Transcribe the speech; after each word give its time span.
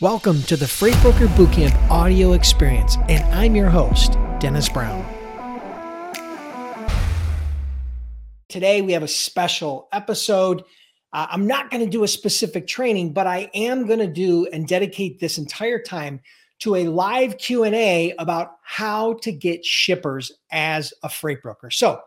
Welcome 0.00 0.44
to 0.44 0.56
the 0.56 0.68
Freight 0.68 0.94
Broker 1.02 1.26
Bootcamp 1.26 1.90
audio 1.90 2.34
experience, 2.34 2.96
and 3.08 3.24
I'm 3.34 3.56
your 3.56 3.68
host, 3.68 4.12
Dennis 4.38 4.68
Brown. 4.68 5.04
Today, 8.48 8.80
we 8.80 8.92
have 8.92 9.02
a 9.02 9.08
special 9.08 9.88
episode. 9.90 10.62
Uh, 11.12 11.26
I'm 11.28 11.48
not 11.48 11.72
going 11.72 11.84
to 11.84 11.90
do 11.90 12.04
a 12.04 12.08
specific 12.08 12.68
training, 12.68 13.12
but 13.12 13.26
I 13.26 13.50
am 13.54 13.88
going 13.88 13.98
to 13.98 14.06
do 14.06 14.46
and 14.52 14.68
dedicate 14.68 15.18
this 15.18 15.36
entire 15.36 15.80
time 15.80 16.20
to 16.60 16.76
a 16.76 16.86
live 16.86 17.36
Q&A 17.38 18.14
about 18.20 18.58
how 18.62 19.14
to 19.14 19.32
get 19.32 19.64
shippers 19.64 20.30
as 20.52 20.94
a 21.02 21.08
freight 21.08 21.42
broker. 21.42 21.72
So, 21.72 22.00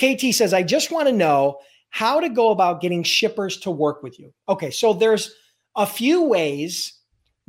KT 0.00 0.34
says, 0.34 0.52
I 0.52 0.64
just 0.64 0.90
want 0.90 1.06
to 1.06 1.14
know 1.14 1.58
how 1.90 2.18
to 2.18 2.28
go 2.28 2.50
about 2.50 2.80
getting 2.80 3.04
shippers 3.04 3.56
to 3.58 3.70
work 3.70 4.02
with 4.02 4.18
you. 4.18 4.32
Okay, 4.48 4.72
so 4.72 4.92
there's 4.92 5.32
a 5.76 5.86
few 5.86 6.24
ways 6.24 6.96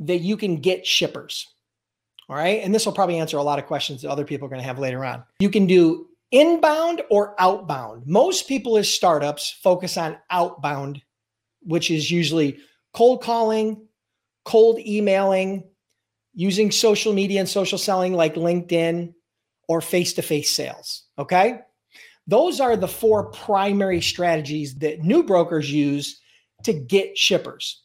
that 0.06 0.18
you 0.18 0.36
can 0.36 0.56
get 0.56 0.86
shippers. 0.86 1.46
All 2.28 2.36
right. 2.36 2.62
And 2.62 2.74
this 2.74 2.86
will 2.86 2.92
probably 2.92 3.18
answer 3.18 3.36
a 3.36 3.42
lot 3.42 3.58
of 3.58 3.66
questions 3.66 4.02
that 4.02 4.10
other 4.10 4.24
people 4.24 4.46
are 4.46 4.48
going 4.48 4.60
to 4.60 4.66
have 4.66 4.78
later 4.78 5.04
on. 5.04 5.24
You 5.40 5.50
can 5.50 5.66
do 5.66 6.06
inbound 6.30 7.02
or 7.10 7.34
outbound. 7.38 8.06
Most 8.06 8.48
people 8.48 8.78
as 8.78 8.88
startups 8.88 9.58
focus 9.62 9.96
on 9.96 10.16
outbound, 10.30 11.02
which 11.60 11.90
is 11.90 12.10
usually 12.10 12.58
cold 12.94 13.22
calling, 13.22 13.86
cold 14.44 14.78
emailing, 14.80 15.64
using 16.34 16.70
social 16.70 17.12
media 17.12 17.40
and 17.40 17.48
social 17.48 17.78
selling 17.78 18.14
like 18.14 18.34
LinkedIn 18.34 19.12
or 19.68 19.80
face 19.80 20.14
to 20.14 20.22
face 20.22 20.54
sales. 20.54 21.04
Okay. 21.18 21.60
Those 22.26 22.60
are 22.60 22.76
the 22.76 22.88
four 22.88 23.30
primary 23.30 24.00
strategies 24.00 24.76
that 24.76 25.02
new 25.02 25.22
brokers 25.22 25.70
use 25.70 26.20
to 26.62 26.72
get 26.72 27.18
shippers. 27.18 27.81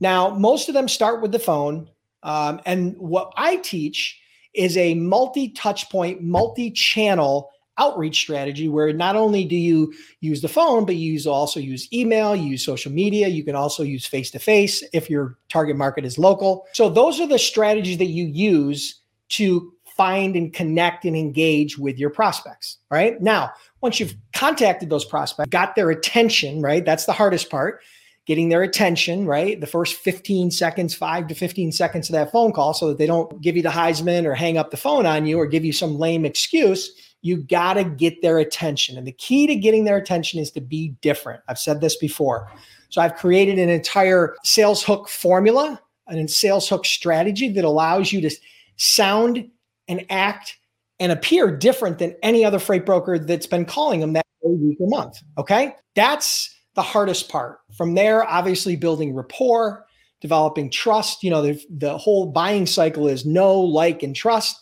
Now, 0.00 0.30
most 0.30 0.68
of 0.68 0.74
them 0.74 0.88
start 0.88 1.22
with 1.22 1.32
the 1.32 1.38
phone. 1.38 1.88
Um, 2.22 2.60
and 2.66 2.96
what 2.98 3.32
I 3.36 3.56
teach 3.56 4.20
is 4.54 4.76
a 4.76 4.94
multi 4.94 5.50
touch 5.50 5.90
point, 5.90 6.22
multi 6.22 6.70
channel 6.70 7.50
outreach 7.78 8.18
strategy 8.18 8.68
where 8.68 8.92
not 8.92 9.16
only 9.16 9.44
do 9.44 9.56
you 9.56 9.92
use 10.20 10.40
the 10.40 10.48
phone, 10.48 10.86
but 10.86 10.96
you 10.96 11.30
also 11.30 11.60
use 11.60 11.92
email, 11.92 12.34
you 12.34 12.48
use 12.48 12.64
social 12.64 12.90
media. 12.90 13.28
You 13.28 13.44
can 13.44 13.54
also 13.54 13.82
use 13.82 14.06
face 14.06 14.30
to 14.30 14.38
face 14.38 14.82
if 14.92 15.10
your 15.10 15.36
target 15.48 15.76
market 15.76 16.04
is 16.04 16.18
local. 16.18 16.66
So, 16.72 16.88
those 16.88 17.20
are 17.20 17.26
the 17.26 17.38
strategies 17.38 17.98
that 17.98 18.06
you 18.06 18.24
use 18.24 19.00
to 19.30 19.72
find 19.96 20.36
and 20.36 20.52
connect 20.52 21.04
and 21.06 21.16
engage 21.16 21.78
with 21.78 21.98
your 21.98 22.10
prospects. 22.10 22.78
Right 22.90 23.20
now, 23.20 23.50
once 23.80 23.98
you've 23.98 24.14
contacted 24.34 24.90
those 24.90 25.06
prospects, 25.06 25.48
got 25.48 25.74
their 25.74 25.90
attention, 25.90 26.60
right? 26.60 26.84
That's 26.84 27.06
the 27.06 27.12
hardest 27.12 27.50
part 27.50 27.82
getting 28.26 28.48
their 28.48 28.62
attention, 28.62 29.24
right? 29.24 29.60
The 29.60 29.66
first 29.66 29.94
15 29.96 30.50
seconds, 30.50 30.94
five 30.94 31.28
to 31.28 31.34
15 31.34 31.72
seconds 31.72 32.08
of 32.08 32.12
that 32.14 32.32
phone 32.32 32.52
call, 32.52 32.74
so 32.74 32.88
that 32.88 32.98
they 32.98 33.06
don't 33.06 33.40
give 33.40 33.56
you 33.56 33.62
the 33.62 33.68
Heisman 33.68 34.24
or 34.24 34.34
hang 34.34 34.58
up 34.58 34.70
the 34.70 34.76
phone 34.76 35.06
on 35.06 35.26
you 35.26 35.38
or 35.38 35.46
give 35.46 35.64
you 35.64 35.72
some 35.72 35.96
lame 35.96 36.24
excuse. 36.24 36.90
You 37.22 37.38
got 37.38 37.74
to 37.74 37.84
get 37.84 38.22
their 38.22 38.38
attention. 38.38 38.98
And 38.98 39.06
the 39.06 39.12
key 39.12 39.46
to 39.46 39.54
getting 39.56 39.84
their 39.84 39.96
attention 39.96 40.40
is 40.40 40.50
to 40.52 40.60
be 40.60 40.88
different. 41.00 41.42
I've 41.48 41.58
said 41.58 41.80
this 41.80 41.96
before. 41.96 42.50
So 42.88 43.00
I've 43.00 43.14
created 43.14 43.58
an 43.58 43.68
entire 43.68 44.36
sales 44.44 44.82
hook 44.82 45.08
formula, 45.08 45.80
and 46.08 46.30
sales 46.30 46.68
hook 46.68 46.84
strategy 46.84 47.48
that 47.48 47.64
allows 47.64 48.12
you 48.12 48.20
to 48.20 48.30
sound 48.76 49.48
and 49.88 50.04
act 50.10 50.56
and 50.98 51.12
appear 51.12 51.50
different 51.50 51.98
than 51.98 52.14
any 52.22 52.44
other 52.44 52.58
freight 52.58 52.86
broker 52.86 53.18
that's 53.18 53.46
been 53.46 53.64
calling 53.64 54.00
them 54.00 54.12
that 54.14 54.24
week 54.42 54.78
or 54.80 54.88
month. 54.88 55.18
Okay. 55.36 55.74
That's 55.94 56.55
the 56.76 56.82
hardest 56.82 57.28
part. 57.28 57.58
From 57.76 57.94
there, 57.94 58.24
obviously 58.24 58.76
building 58.76 59.14
rapport, 59.14 59.84
developing 60.20 60.70
trust. 60.70 61.24
You 61.24 61.30
know, 61.30 61.42
the, 61.42 61.60
the 61.70 61.98
whole 61.98 62.26
buying 62.26 62.66
cycle 62.66 63.08
is 63.08 63.26
know, 63.26 63.58
like, 63.58 64.02
and 64.02 64.14
trust. 64.14 64.56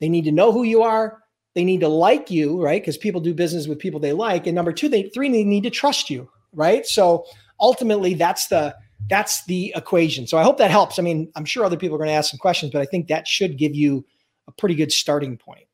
They 0.00 0.08
need 0.08 0.24
to 0.24 0.32
know 0.32 0.50
who 0.50 0.64
you 0.64 0.82
are. 0.82 1.18
They 1.54 1.64
need 1.64 1.80
to 1.80 1.88
like 1.88 2.30
you, 2.30 2.60
right? 2.60 2.80
Because 2.80 2.96
people 2.96 3.20
do 3.20 3.34
business 3.34 3.66
with 3.66 3.78
people 3.78 4.00
they 4.00 4.12
like. 4.12 4.46
And 4.46 4.54
number 4.54 4.72
two, 4.72 4.88
they 4.88 5.04
three, 5.10 5.30
they 5.30 5.44
need 5.44 5.64
to 5.64 5.70
trust 5.70 6.08
you, 6.08 6.28
right? 6.52 6.86
So 6.86 7.26
ultimately, 7.60 8.14
that's 8.14 8.48
the 8.48 8.74
that's 9.08 9.44
the 9.46 9.72
equation. 9.74 10.26
So 10.26 10.38
I 10.38 10.42
hope 10.42 10.58
that 10.58 10.70
helps. 10.70 10.98
I 10.98 11.02
mean, 11.02 11.30
I'm 11.34 11.44
sure 11.44 11.64
other 11.64 11.76
people 11.76 11.96
are 11.96 11.98
going 11.98 12.08
to 12.08 12.14
ask 12.14 12.30
some 12.30 12.38
questions, 12.38 12.72
but 12.72 12.80
I 12.80 12.84
think 12.84 13.08
that 13.08 13.26
should 13.26 13.58
give 13.58 13.74
you 13.74 14.04
a 14.46 14.52
pretty 14.52 14.74
good 14.74 14.92
starting 14.92 15.36
point. 15.36 15.66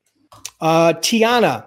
Uh, 0.60 0.94
Tiana, 0.94 1.66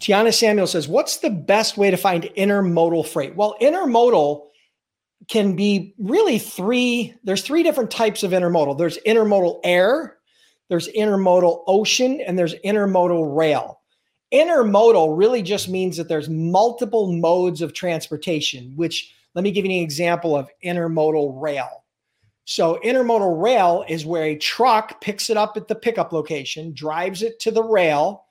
Tiana 0.00 0.32
Samuel 0.32 0.66
says, 0.66 0.88
What's 0.88 1.18
the 1.18 1.30
best 1.30 1.76
way 1.76 1.90
to 1.90 1.96
find 1.96 2.24
intermodal 2.36 3.06
freight? 3.06 3.34
Well, 3.34 3.56
intermodal 3.60 4.46
can 5.28 5.56
be 5.56 5.94
really 5.98 6.38
three, 6.38 7.14
there's 7.24 7.42
three 7.42 7.62
different 7.62 7.90
types 7.90 8.22
of 8.22 8.30
intermodal. 8.32 8.78
There's 8.78 8.98
intermodal 9.06 9.60
air, 9.64 10.18
there's 10.68 10.88
intermodal 10.88 11.64
ocean, 11.66 12.20
and 12.20 12.38
there's 12.38 12.54
intermodal 12.64 13.36
rail. 13.36 13.80
Intermodal 14.32 15.16
really 15.16 15.42
just 15.42 15.68
means 15.68 15.96
that 15.96 16.08
there's 16.08 16.28
multiple 16.28 17.12
modes 17.12 17.62
of 17.62 17.72
transportation, 17.72 18.72
which 18.76 19.12
let 19.34 19.42
me 19.42 19.50
give 19.50 19.64
you 19.64 19.70
an 19.70 19.82
example 19.82 20.36
of 20.36 20.50
intermodal 20.64 21.40
rail. 21.40 21.84
So, 22.44 22.78
intermodal 22.84 23.42
rail 23.42 23.84
is 23.88 24.06
where 24.06 24.24
a 24.24 24.36
truck 24.36 25.00
picks 25.00 25.30
it 25.30 25.36
up 25.36 25.56
at 25.56 25.66
the 25.66 25.74
pickup 25.74 26.12
location, 26.12 26.72
drives 26.74 27.22
it 27.22 27.40
to 27.40 27.50
the 27.50 27.62
rail. 27.62 28.26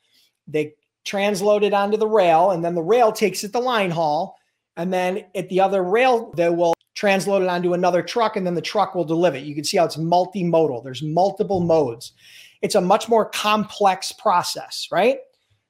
They 0.47 0.73
transloaded 1.05 1.73
onto 1.73 1.97
the 1.97 2.07
rail, 2.07 2.51
and 2.51 2.63
then 2.65 2.75
the 2.75 2.81
rail 2.81 3.11
takes 3.11 3.43
it 3.43 3.51
to 3.51 3.59
line 3.59 3.91
haul. 3.91 4.37
And 4.77 4.91
then 4.91 5.25
at 5.35 5.47
the 5.49 5.61
other 5.61 5.83
rail, 5.83 6.33
they 6.35 6.49
will 6.49 6.73
transload 6.95 7.41
it 7.41 7.47
onto 7.47 7.73
another 7.73 8.01
truck, 8.01 8.35
and 8.35 8.45
then 8.45 8.55
the 8.55 8.61
truck 8.61 8.95
will 8.95 9.05
deliver 9.05 9.37
it. 9.37 9.43
You 9.43 9.55
can 9.55 9.63
see 9.63 9.77
how 9.77 9.85
it's 9.85 9.97
multimodal. 9.97 10.83
There's 10.83 11.03
multiple 11.03 11.61
modes. 11.61 12.13
It's 12.61 12.75
a 12.75 12.81
much 12.81 13.07
more 13.07 13.29
complex 13.29 14.11
process, 14.11 14.87
right? 14.91 15.19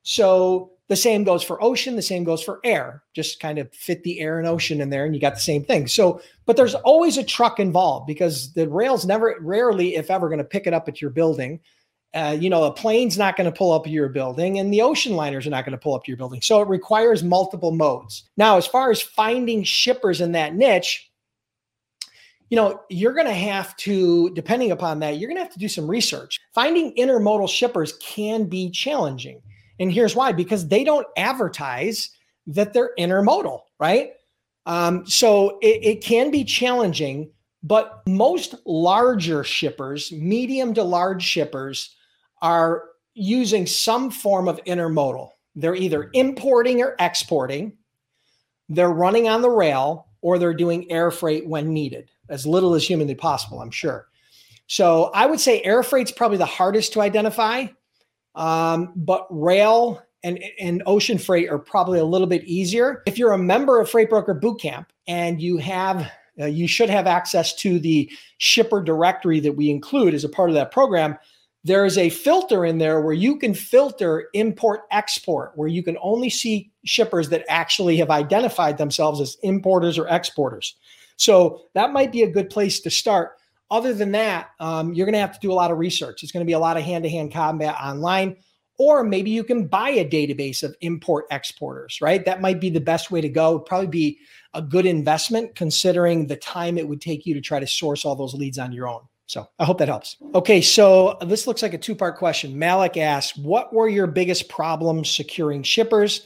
So 0.03 0.71
the 0.87 0.95
same 0.95 1.23
goes 1.23 1.43
for 1.43 1.61
ocean, 1.63 1.95
the 1.95 2.01
same 2.01 2.23
goes 2.23 2.43
for 2.43 2.59
air. 2.63 3.03
Just 3.13 3.39
kind 3.39 3.57
of 3.57 3.73
fit 3.73 4.03
the 4.03 4.19
air 4.19 4.37
and 4.37 4.47
ocean 4.47 4.81
in 4.81 4.91
there, 4.91 5.05
and 5.05 5.15
you 5.15 5.21
got 5.21 5.33
the 5.33 5.39
same 5.39 5.63
thing. 5.63 5.87
So, 5.87 6.21
but 6.45 6.57
there's 6.57 6.75
always 6.75 7.17
a 7.17 7.23
truck 7.23 7.59
involved 7.59 8.05
because 8.05 8.53
the 8.53 8.69
rail's 8.69 9.05
never, 9.05 9.35
rarely, 9.41 9.95
if 9.95 10.11
ever, 10.11 10.29
going 10.29 10.37
to 10.37 10.43
pick 10.43 10.67
it 10.67 10.73
up 10.73 10.87
at 10.87 11.01
your 11.01 11.09
building. 11.09 11.59
Uh, 12.15 12.37
you 12.39 12.49
know, 12.49 12.63
a 12.63 12.71
plane's 12.71 13.17
not 13.17 13.35
going 13.35 13.51
to 13.51 13.55
pull 13.55 13.73
up 13.73 13.85
your 13.85 14.07
building 14.07 14.59
and 14.59 14.73
the 14.73 14.81
ocean 14.81 15.17
liners 15.17 15.45
are 15.45 15.49
not 15.49 15.65
going 15.65 15.73
to 15.73 15.77
pull 15.77 15.93
up 15.93 16.07
your 16.07 16.15
building. 16.15 16.41
So 16.41 16.61
it 16.61 16.67
requires 16.69 17.23
multiple 17.23 17.71
modes. 17.71 18.23
Now, 18.37 18.55
as 18.55 18.65
far 18.65 18.89
as 18.89 19.01
finding 19.01 19.63
shippers 19.65 20.21
in 20.21 20.31
that 20.31 20.55
niche, 20.55 21.11
you 22.49 22.55
know, 22.55 22.81
you're 22.89 23.13
going 23.13 23.27
to 23.27 23.33
have 23.33 23.75
to, 23.77 24.29
depending 24.29 24.71
upon 24.71 24.99
that, 24.99 25.17
you're 25.17 25.27
going 25.27 25.37
to 25.37 25.43
have 25.43 25.53
to 25.53 25.59
do 25.59 25.67
some 25.67 25.89
research. 25.89 26.39
Finding 26.53 26.95
intermodal 26.95 27.49
shippers 27.49 27.97
can 27.99 28.45
be 28.45 28.69
challenging. 28.69 29.41
And 29.79 29.91
here's 29.91 30.15
why 30.15 30.31
because 30.31 30.67
they 30.67 30.83
don't 30.83 31.07
advertise 31.17 32.11
that 32.47 32.71
they're 32.71 32.91
intermodal, 32.97 33.61
right? 33.79 34.13
Um, 34.65 35.05
so 35.05 35.59
it, 35.61 35.83
it 35.83 36.03
can 36.03 36.31
be 36.31 36.43
challenging, 36.43 37.29
but 37.63 38.03
most 38.07 38.55
larger 38.65 39.43
shippers, 39.43 40.11
medium 40.11 40.73
to 40.75 40.83
large 40.83 41.23
shippers, 41.23 41.95
are 42.41 42.83
using 43.13 43.65
some 43.65 44.11
form 44.11 44.47
of 44.47 44.63
intermodal. 44.65 45.29
They're 45.55 45.75
either 45.75 46.09
importing 46.13 46.81
or 46.81 46.95
exporting, 46.99 47.73
they're 48.67 48.89
running 48.89 49.29
on 49.29 49.41
the 49.41 49.49
rail, 49.49 50.07
or 50.21 50.37
they're 50.37 50.53
doing 50.53 50.91
air 50.91 51.11
freight 51.11 51.47
when 51.47 51.71
needed, 51.71 52.09
as 52.29 52.45
little 52.45 52.73
as 52.73 52.85
humanly 52.85 53.15
possible, 53.15 53.61
I'm 53.61 53.71
sure. 53.71 54.07
So 54.67 55.11
I 55.13 55.27
would 55.27 55.39
say 55.39 55.61
air 55.61 55.83
freight's 55.83 56.11
probably 56.11 56.37
the 56.37 56.45
hardest 56.45 56.93
to 56.93 57.01
identify, 57.01 57.67
um, 58.33 58.91
but 58.95 59.27
rail 59.29 60.01
and, 60.23 60.43
and 60.59 60.81
ocean 60.87 61.19
freight 61.19 61.49
are 61.49 61.59
probably 61.59 61.99
a 61.99 62.05
little 62.05 62.27
bit 62.27 62.43
easier. 62.45 63.03
If 63.05 63.19
you're 63.19 63.33
a 63.33 63.37
member 63.37 63.79
of 63.79 63.89
Freight 63.89 64.09
Broker 64.09 64.33
Bootcamp 64.33 64.87
and 65.07 65.39
you 65.39 65.57
have 65.57 66.11
uh, 66.39 66.45
you 66.45 66.67
should 66.67 66.89
have 66.89 67.07
access 67.07 67.55
to 67.55 67.79
the 67.79 68.11
shipper 68.39 68.81
directory 68.81 69.39
that 69.39 69.53
we 69.53 69.69
include 69.69 70.13
as 70.13 70.25
a 70.25 70.29
part 70.29 70.49
of 70.49 70.55
that 70.55 70.71
program 70.71 71.17
there 71.65 71.83
is 71.83 71.97
a 71.97 72.11
filter 72.11 72.63
in 72.63 72.77
there 72.77 73.01
where 73.01 73.13
you 73.13 73.37
can 73.37 73.55
filter 73.55 74.29
import 74.33 74.81
export, 74.91 75.51
where 75.55 75.67
you 75.67 75.81
can 75.81 75.97
only 75.99 76.29
see 76.29 76.71
shippers 76.85 77.29
that 77.29 77.43
actually 77.49 77.97
have 77.97 78.11
identified 78.11 78.77
themselves 78.77 79.19
as 79.19 79.35
importers 79.41 79.97
or 79.97 80.07
exporters. 80.07 80.75
So 81.17 81.63
that 81.73 81.91
might 81.91 82.11
be 82.11 82.21
a 82.21 82.29
good 82.29 82.51
place 82.51 82.79
to 82.81 82.91
start. 82.91 83.37
Other 83.71 83.95
than 83.95 84.11
that, 84.11 84.51
um, 84.59 84.93
you're 84.93 85.07
going 85.07 85.13
to 85.13 85.19
have 85.19 85.33
to 85.33 85.39
do 85.39 85.51
a 85.51 85.55
lot 85.55 85.71
of 85.71 85.79
research. 85.79 86.21
It's 86.21 86.31
going 86.31 86.45
to 86.45 86.47
be 86.47 86.53
a 86.53 86.59
lot 86.59 86.77
of 86.77 86.83
hand 86.83 87.03
to 87.03 87.09
hand 87.09 87.33
combat 87.33 87.75
online, 87.81 88.37
or 88.77 89.03
maybe 89.03 89.31
you 89.31 89.43
can 89.43 89.65
buy 89.65 89.89
a 89.89 90.07
database 90.07 90.61
of 90.61 90.75
import 90.81 91.25
exporters, 91.31 91.99
right? 91.99 92.23
That 92.25 92.41
might 92.41 92.61
be 92.61 92.69
the 92.69 92.79
best 92.79 93.09
way 93.09 93.21
to 93.21 93.29
go. 93.29 93.55
It'd 93.55 93.65
probably 93.65 93.87
be 93.87 94.19
a 94.53 94.61
good 94.61 94.85
investment 94.85 95.55
considering 95.55 96.27
the 96.27 96.35
time 96.35 96.77
it 96.77 96.87
would 96.87 97.01
take 97.01 97.25
you 97.25 97.33
to 97.33 97.41
try 97.41 97.59
to 97.59 97.65
source 97.65 98.05
all 98.05 98.15
those 98.15 98.35
leads 98.35 98.59
on 98.59 98.71
your 98.71 98.87
own. 98.87 99.01
So 99.27 99.47
I 99.57 99.65
hope 99.65 99.79
that 99.79 99.87
helps. 99.87 100.17
Okay, 100.35 100.61
so 100.61 101.17
this 101.25 101.47
looks 101.47 101.61
like 101.61 101.73
a 101.73 101.79
two 101.79 101.95
part 101.95 102.17
question. 102.17 102.59
Malik 102.59 102.97
asks, 102.97 103.37
What 103.37 103.73
were 103.73 103.87
your 103.87 104.07
biggest 104.07 104.49
problems 104.49 105.09
securing 105.09 105.63
shippers? 105.63 106.25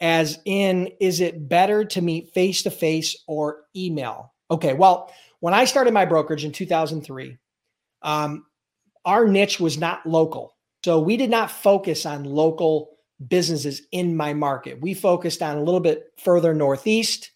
As 0.00 0.40
in, 0.44 0.90
is 1.00 1.20
it 1.20 1.48
better 1.48 1.84
to 1.84 2.02
meet 2.02 2.34
face 2.34 2.64
to 2.64 2.70
face 2.70 3.16
or 3.28 3.64
email? 3.76 4.34
Okay, 4.50 4.74
well, 4.74 5.12
when 5.40 5.54
I 5.54 5.64
started 5.64 5.94
my 5.94 6.04
brokerage 6.04 6.44
in 6.44 6.52
2003, 6.52 7.36
um, 8.02 8.44
our 9.04 9.26
niche 9.26 9.60
was 9.60 9.78
not 9.78 10.06
local. 10.06 10.56
So 10.84 11.00
we 11.00 11.16
did 11.16 11.30
not 11.30 11.50
focus 11.50 12.06
on 12.06 12.24
local 12.24 12.90
businesses 13.28 13.82
in 13.92 14.16
my 14.16 14.34
market. 14.34 14.80
We 14.80 14.94
focused 14.94 15.42
on 15.42 15.56
a 15.56 15.62
little 15.62 15.80
bit 15.80 16.12
further 16.18 16.54
northeast. 16.54 17.31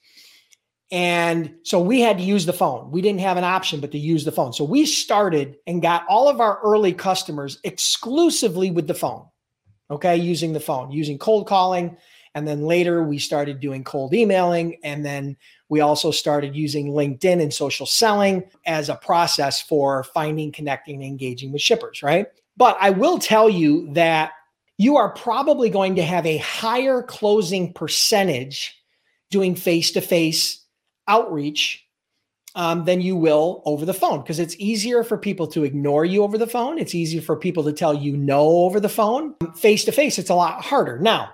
And 0.92 1.54
so 1.64 1.80
we 1.80 2.00
had 2.00 2.18
to 2.18 2.24
use 2.24 2.46
the 2.46 2.52
phone. 2.52 2.90
We 2.90 3.02
didn't 3.02 3.20
have 3.20 3.36
an 3.36 3.44
option 3.44 3.80
but 3.80 3.90
to 3.92 3.98
use 3.98 4.24
the 4.24 4.32
phone. 4.32 4.52
So 4.52 4.64
we 4.64 4.86
started 4.86 5.56
and 5.66 5.82
got 5.82 6.06
all 6.08 6.28
of 6.28 6.40
our 6.40 6.60
early 6.62 6.92
customers 6.92 7.58
exclusively 7.64 8.70
with 8.70 8.86
the 8.86 8.94
phone. 8.94 9.26
Okay, 9.90 10.16
using 10.16 10.52
the 10.52 10.60
phone, 10.60 10.90
using 10.90 11.18
cold 11.18 11.46
calling. 11.46 11.96
And 12.34 12.46
then 12.46 12.62
later 12.62 13.02
we 13.02 13.18
started 13.18 13.60
doing 13.60 13.82
cold 13.82 14.12
emailing. 14.14 14.78
And 14.84 15.04
then 15.04 15.36
we 15.68 15.80
also 15.80 16.10
started 16.10 16.54
using 16.54 16.88
LinkedIn 16.88 17.40
and 17.40 17.52
social 17.52 17.86
selling 17.86 18.44
as 18.66 18.88
a 18.88 18.96
process 18.96 19.60
for 19.60 20.04
finding, 20.04 20.52
connecting, 20.52 20.96
and 20.96 21.04
engaging 21.04 21.52
with 21.52 21.62
shippers, 21.62 22.02
right? 22.02 22.26
But 22.56 22.76
I 22.80 22.90
will 22.90 23.18
tell 23.18 23.48
you 23.48 23.92
that 23.94 24.32
you 24.78 24.96
are 24.96 25.12
probably 25.14 25.70
going 25.70 25.96
to 25.96 26.02
have 26.02 26.26
a 26.26 26.38
higher 26.38 27.02
closing 27.02 27.72
percentage 27.72 28.76
doing 29.30 29.54
face 29.54 29.92
to 29.92 30.00
face 30.00 30.65
outreach 31.08 31.86
um, 32.56 32.84
than 32.86 33.02
you 33.02 33.14
will 33.14 33.62
over 33.66 33.84
the 33.84 33.94
phone 33.94 34.22
because 34.22 34.38
it's 34.38 34.56
easier 34.58 35.04
for 35.04 35.18
people 35.18 35.46
to 35.48 35.62
ignore 35.62 36.04
you 36.04 36.22
over 36.22 36.38
the 36.38 36.46
phone. 36.46 36.78
It's 36.78 36.94
easier 36.94 37.20
for 37.20 37.36
people 37.36 37.62
to 37.64 37.72
tell 37.72 37.92
you 37.92 38.16
no 38.16 38.40
over 38.40 38.80
the 38.80 38.88
phone. 38.88 39.34
Face 39.54 39.84
to 39.84 39.92
face, 39.92 40.18
it's 40.18 40.30
a 40.30 40.34
lot 40.34 40.64
harder. 40.64 40.98
Now, 40.98 41.30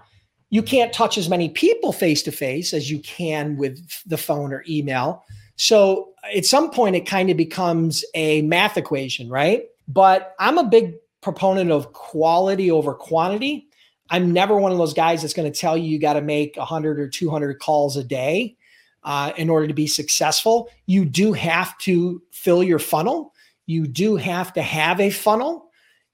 you 0.50 0.62
can't 0.62 0.92
touch 0.92 1.16
as 1.16 1.28
many 1.28 1.48
people 1.48 1.92
face 1.92 2.22
to 2.24 2.32
face 2.32 2.74
as 2.74 2.90
you 2.90 2.98
can 2.98 3.56
with 3.56 3.78
the 4.04 4.18
phone 4.18 4.52
or 4.52 4.64
email. 4.68 5.24
So 5.56 6.10
at 6.34 6.44
some 6.44 6.70
point, 6.70 6.96
it 6.96 7.06
kind 7.06 7.30
of 7.30 7.36
becomes 7.36 8.04
a 8.14 8.42
math 8.42 8.76
equation, 8.76 9.30
right? 9.30 9.64
But 9.86 10.34
I'm 10.40 10.58
a 10.58 10.64
big 10.64 10.94
proponent 11.20 11.70
of 11.70 11.92
quality 11.92 12.70
over 12.70 12.94
quantity. 12.94 13.68
I'm 14.10 14.32
never 14.32 14.56
one 14.56 14.72
of 14.72 14.78
those 14.78 14.92
guys 14.92 15.22
that's 15.22 15.34
going 15.34 15.50
to 15.50 15.58
tell 15.58 15.76
you 15.76 15.84
you 15.84 16.00
got 16.00 16.14
to 16.14 16.20
make 16.20 16.56
100 16.56 16.98
or 16.98 17.08
200 17.08 17.60
calls 17.60 17.96
a 17.96 18.04
day 18.04 18.56
uh, 19.04 19.32
in 19.36 19.50
order 19.50 19.66
to 19.66 19.74
be 19.74 19.86
successful. 19.86 20.68
You 20.86 21.04
do 21.04 21.32
have 21.32 21.76
to 21.78 22.22
fill 22.30 22.62
your 22.62 22.78
funnel. 22.78 23.34
You 23.66 23.86
do 23.86 24.16
have 24.16 24.52
to 24.54 24.62
have 24.62 25.00
a 25.00 25.10
funnel. 25.10 25.70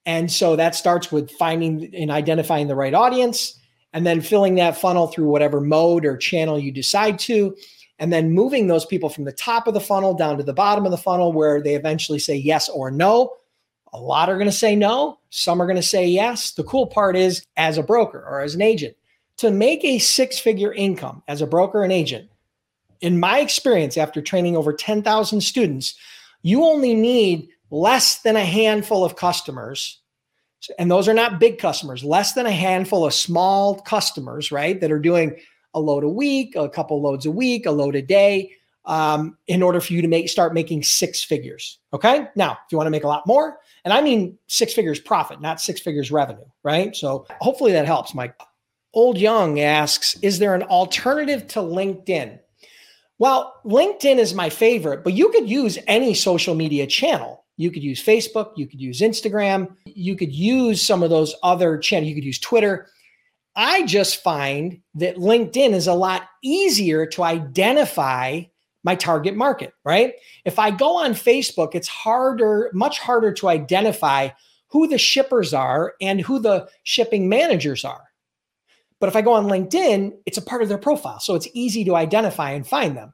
And 0.06 0.31
so 0.31 0.56
that 0.56 0.75
starts 0.75 1.12
with 1.12 1.31
finding 1.32 1.94
and 1.94 2.11
identifying 2.11 2.69
the 2.69 2.75
right 2.75 2.94
audience 2.94 3.58
and 3.93 4.06
then 4.06 4.20
filling 4.20 4.55
that 4.56 4.79
funnel 4.79 5.08
through 5.08 5.29
whatever 5.29 5.61
mode 5.61 6.05
or 6.05 6.17
channel 6.17 6.58
you 6.58 6.73
decide 6.73 7.19
to. 7.20 7.55
And 7.99 8.12
then 8.12 8.32
moving 8.32 8.69
those 8.69 8.87
people 8.87 9.08
from 9.08 9.25
the 9.25 9.32
top 9.32 9.67
of 9.67 9.75
the 9.75 9.81
funnel 9.81 10.14
down 10.14 10.37
to 10.38 10.44
the 10.44 10.52
bottom 10.52 10.84
of 10.84 10.93
the 10.93 10.96
funnel 10.96 11.32
where 11.32 11.61
they 11.61 11.75
eventually 11.75 12.19
say 12.19 12.37
yes 12.37 12.69
or 12.69 12.91
no 12.91 13.32
a 13.93 14.00
lot 14.00 14.29
are 14.29 14.34
going 14.37 14.46
to 14.46 14.52
say 14.52 14.76
no, 14.76 15.19
some 15.31 15.61
are 15.61 15.67
going 15.67 15.76
to 15.76 15.82
say 15.82 16.06
yes. 16.06 16.52
The 16.52 16.64
cool 16.64 16.87
part 16.87 17.17
is, 17.17 17.44
as 17.56 17.79
a 17.79 17.82
broker 17.82 18.25
or 18.29 18.41
as 18.41 18.55
an 18.55 18.62
agent, 18.62 18.96
to 19.38 19.50
make 19.50 19.84
a 19.84 19.99
six 19.99 20.38
figure 20.38 20.73
income 20.73 21.23
as 21.29 21.43
a 21.43 21.46
broker 21.46 21.82
and 21.82 21.93
agent, 21.93 22.29
in 23.00 23.21
my 23.21 23.41
experience, 23.41 23.97
after 23.97 24.21
training 24.21 24.56
over 24.56 24.73
10,000 24.73 25.41
students, 25.41 25.95
you 26.43 26.65
only 26.65 26.95
need 26.95 27.49
less 27.71 28.23
than 28.23 28.37
a 28.37 28.45
handful 28.45 29.05
of 29.05 29.17
customers. 29.17 30.00
And 30.79 30.91
those 30.91 31.09
are 31.09 31.15
not 31.15 31.39
big 31.39 31.59
customers, 31.59 32.03
less 32.03 32.33
than 32.33 32.47
a 32.47 32.50
handful 32.50 33.06
of 33.06 33.15
small 33.15 33.81
customers, 33.81 34.50
right? 34.50 34.81
That 34.81 34.91
are 34.91 34.99
doing 34.99 35.39
a 35.75 35.81
load 35.81 36.05
a 36.05 36.09
week, 36.09 36.56
a 36.56 36.69
couple 36.69 37.00
loads 37.00 37.27
a 37.27 37.31
week, 37.31 37.67
a 37.67 37.71
load 37.71 37.95
a 37.95 38.03
day, 38.03 38.53
um, 38.85 39.37
in 39.47 39.62
order 39.62 39.81
for 39.81 39.93
you 39.93 40.03
to 40.03 40.09
make 40.09 40.29
start 40.29 40.55
making 40.55 40.83
six 40.83 41.23
figures. 41.23 41.79
Okay. 41.93 42.27
Now, 42.35 42.53
if 42.53 42.73
you 42.73 42.79
want 42.79 42.87
to 42.87 42.91
make 42.91 43.05
a 43.05 43.09
lot 43.09 43.27
more, 43.27 43.59
and 43.85 43.93
I 43.93 44.01
mean 44.01 44.37
six 44.49 44.73
figures 44.73 44.99
profit, 44.99 45.41
not 45.41 45.61
six 45.61 45.81
figures 45.81 46.11
revenue, 46.11 46.44
right? 46.65 46.97
So 46.97 47.27
hopefully 47.41 47.73
that 47.73 47.87
helps, 47.87 48.15
Mike. 48.15 48.35
Old 48.94 49.19
Young 49.19 49.61
asks, 49.61 50.19
is 50.23 50.39
there 50.39 50.55
an 50.55 50.62
alternative 50.65 51.47
to 51.49 51.61
LinkedIn? 51.61 52.39
Well, 53.19 53.61
LinkedIn 53.65 54.19
is 54.19 54.32
my 54.32 54.49
favorite, 54.49 55.03
but 55.03 55.12
you 55.12 55.31
could 55.31 55.50
use 55.50 55.79
any 55.87 56.15
social 56.15 56.55
media 56.55 56.87
channel. 56.87 57.44
You 57.56 57.73
could 57.73 57.82
use 57.82 58.03
Facebook, 58.03 58.53
you 58.56 58.69
could 58.69 58.81
use 58.81 59.00
Instagram, 59.00 59.75
you 59.85 60.15
could 60.15 60.32
use 60.32 60.81
some 60.81 61.03
of 61.03 61.11
those 61.11 61.35
other 61.43 61.76
channels, 61.76 62.09
you 62.09 62.15
could 62.15 62.25
use 62.25 62.38
Twitter. 62.38 62.87
I 63.56 63.85
just 63.87 64.23
find 64.23 64.81
that 64.94 65.17
LinkedIn 65.17 65.73
is 65.73 65.88
a 65.88 65.94
lot 65.94 66.29
easier 66.44 67.05
to 67.06 67.25
identify 67.25 68.43
my 68.85 68.94
target 68.94 69.35
market, 69.35 69.73
right? 69.85 70.15
If 70.44 70.61
I 70.61 70.70
go 70.70 70.99
on 70.99 71.15
Facebook, 71.15 71.75
it's 71.75 71.88
harder, 71.88 72.70
much 72.73 73.00
harder 73.00 73.32
to 73.32 73.49
identify 73.49 74.29
who 74.69 74.87
the 74.87 74.99
shippers 74.99 75.53
are 75.53 75.94
and 76.00 76.20
who 76.20 76.38
the 76.38 76.69
shipping 76.85 77.29
managers 77.29 77.85
are. 77.85 78.07
But 79.00 79.09
if 79.09 79.17
I 79.17 79.23
go 79.23 79.35
on 79.35 79.47
LinkedIn, 79.47 80.12
it's 80.27 80.39
a 80.39 80.43
part 80.43 80.62
of 80.62 80.69
their 80.69 80.79
profile. 80.79 81.21
So 81.21 81.35
it's 81.35 81.49
easy 81.55 81.85
to 81.85 81.97
identify 81.97 82.50
and 82.50 82.67
find 82.67 82.97
them. 82.97 83.12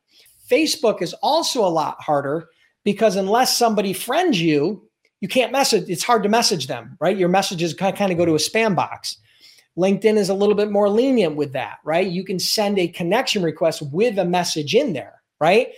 Facebook 0.50 1.02
is 1.02 1.14
also 1.22 1.64
a 1.64 1.68
lot 1.68 2.02
harder 2.02 2.48
because 2.84 3.16
unless 3.16 3.56
somebody 3.56 3.92
friends 3.92 4.40
you, 4.40 4.88
you 5.20 5.28
can't 5.28 5.52
message. 5.52 5.88
It's 5.88 6.02
hard 6.02 6.22
to 6.22 6.28
message 6.28 6.66
them, 6.66 6.96
right? 7.00 7.16
Your 7.16 7.28
messages 7.28 7.74
kind 7.74 8.12
of 8.12 8.18
go 8.18 8.24
to 8.24 8.34
a 8.34 8.38
spam 8.38 8.76
box. 8.76 9.16
LinkedIn 9.76 10.16
is 10.16 10.28
a 10.28 10.34
little 10.34 10.54
bit 10.54 10.70
more 10.70 10.88
lenient 10.88 11.34
with 11.34 11.52
that, 11.54 11.78
right? 11.84 12.06
You 12.06 12.24
can 12.24 12.38
send 12.38 12.78
a 12.78 12.88
connection 12.88 13.42
request 13.42 13.82
with 13.92 14.18
a 14.18 14.24
message 14.24 14.74
in 14.74 14.92
there 14.92 15.20
right? 15.40 15.68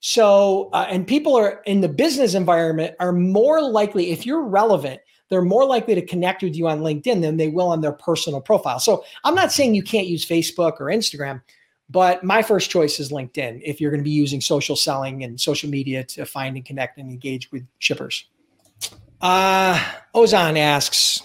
So, 0.00 0.70
uh, 0.72 0.86
and 0.88 1.06
people 1.06 1.36
are 1.36 1.62
in 1.66 1.80
the 1.80 1.88
business 1.88 2.34
environment 2.34 2.94
are 3.00 3.12
more 3.12 3.62
likely, 3.62 4.10
if 4.10 4.26
you're 4.26 4.42
relevant, 4.42 5.00
they're 5.28 5.42
more 5.42 5.64
likely 5.64 5.94
to 5.94 6.04
connect 6.04 6.42
with 6.42 6.54
you 6.54 6.68
on 6.68 6.80
LinkedIn 6.80 7.22
than 7.22 7.36
they 7.36 7.48
will 7.48 7.68
on 7.68 7.80
their 7.80 7.92
personal 7.92 8.40
profile. 8.40 8.78
So, 8.78 9.04
I'm 9.24 9.34
not 9.34 9.52
saying 9.52 9.74
you 9.74 9.82
can't 9.82 10.06
use 10.06 10.24
Facebook 10.24 10.80
or 10.80 10.86
Instagram, 10.86 11.42
but 11.90 12.24
my 12.24 12.42
first 12.42 12.70
choice 12.70 13.00
is 13.00 13.10
LinkedIn 13.10 13.60
if 13.64 13.80
you're 13.80 13.90
going 13.90 14.00
to 14.00 14.04
be 14.04 14.10
using 14.10 14.40
social 14.40 14.76
selling 14.76 15.24
and 15.24 15.40
social 15.40 15.70
media 15.70 16.04
to 16.04 16.24
find 16.24 16.56
and 16.56 16.64
connect 16.64 16.98
and 16.98 17.10
engage 17.10 17.50
with 17.52 17.66
shippers. 17.78 18.26
Uh, 19.20 19.82
Ozan 20.14 20.58
asks, 20.58 21.22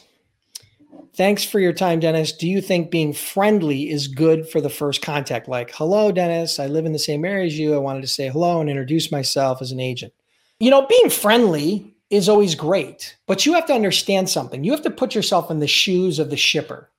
Thanks 1.19 1.43
for 1.43 1.59
your 1.59 1.73
time, 1.73 1.99
Dennis. 1.99 2.31
Do 2.31 2.47
you 2.47 2.61
think 2.61 2.91
being 2.91 3.11
friendly 3.11 3.89
is 3.89 4.07
good 4.07 4.47
for 4.47 4.61
the 4.61 4.69
first 4.69 5.01
contact? 5.01 5.49
Like, 5.49 5.69
hello, 5.73 6.13
Dennis. 6.13 6.59
I 6.59 6.67
live 6.67 6.85
in 6.85 6.93
the 6.93 6.97
same 6.97 7.25
area 7.25 7.45
as 7.45 7.59
you. 7.59 7.75
I 7.75 7.77
wanted 7.77 7.99
to 8.03 8.07
say 8.07 8.29
hello 8.29 8.61
and 8.61 8.69
introduce 8.69 9.11
myself 9.11 9.61
as 9.61 9.73
an 9.73 9.81
agent. 9.81 10.13
You 10.61 10.71
know, 10.71 10.87
being 10.87 11.09
friendly 11.09 11.93
is 12.09 12.27
always 12.27 12.55
great, 12.55 13.17
but 13.27 13.45
you 13.45 13.53
have 13.53 13.67
to 13.67 13.73
understand 13.73 14.29
something. 14.29 14.63
You 14.63 14.71
have 14.71 14.81
to 14.83 14.89
put 14.89 15.13
yourself 15.13 15.51
in 15.51 15.59
the 15.59 15.67
shoes 15.67 16.19
of 16.19 16.29
the 16.29 16.37
shipper. 16.37 16.89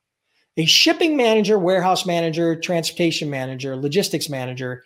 A 0.57 0.67
shipping 0.67 1.17
manager, 1.17 1.59
warehouse 1.59 2.07
manager, 2.07 2.55
transportation 2.55 3.31
manager, 3.31 3.77
logistics 3.77 4.29
manager 4.29 4.85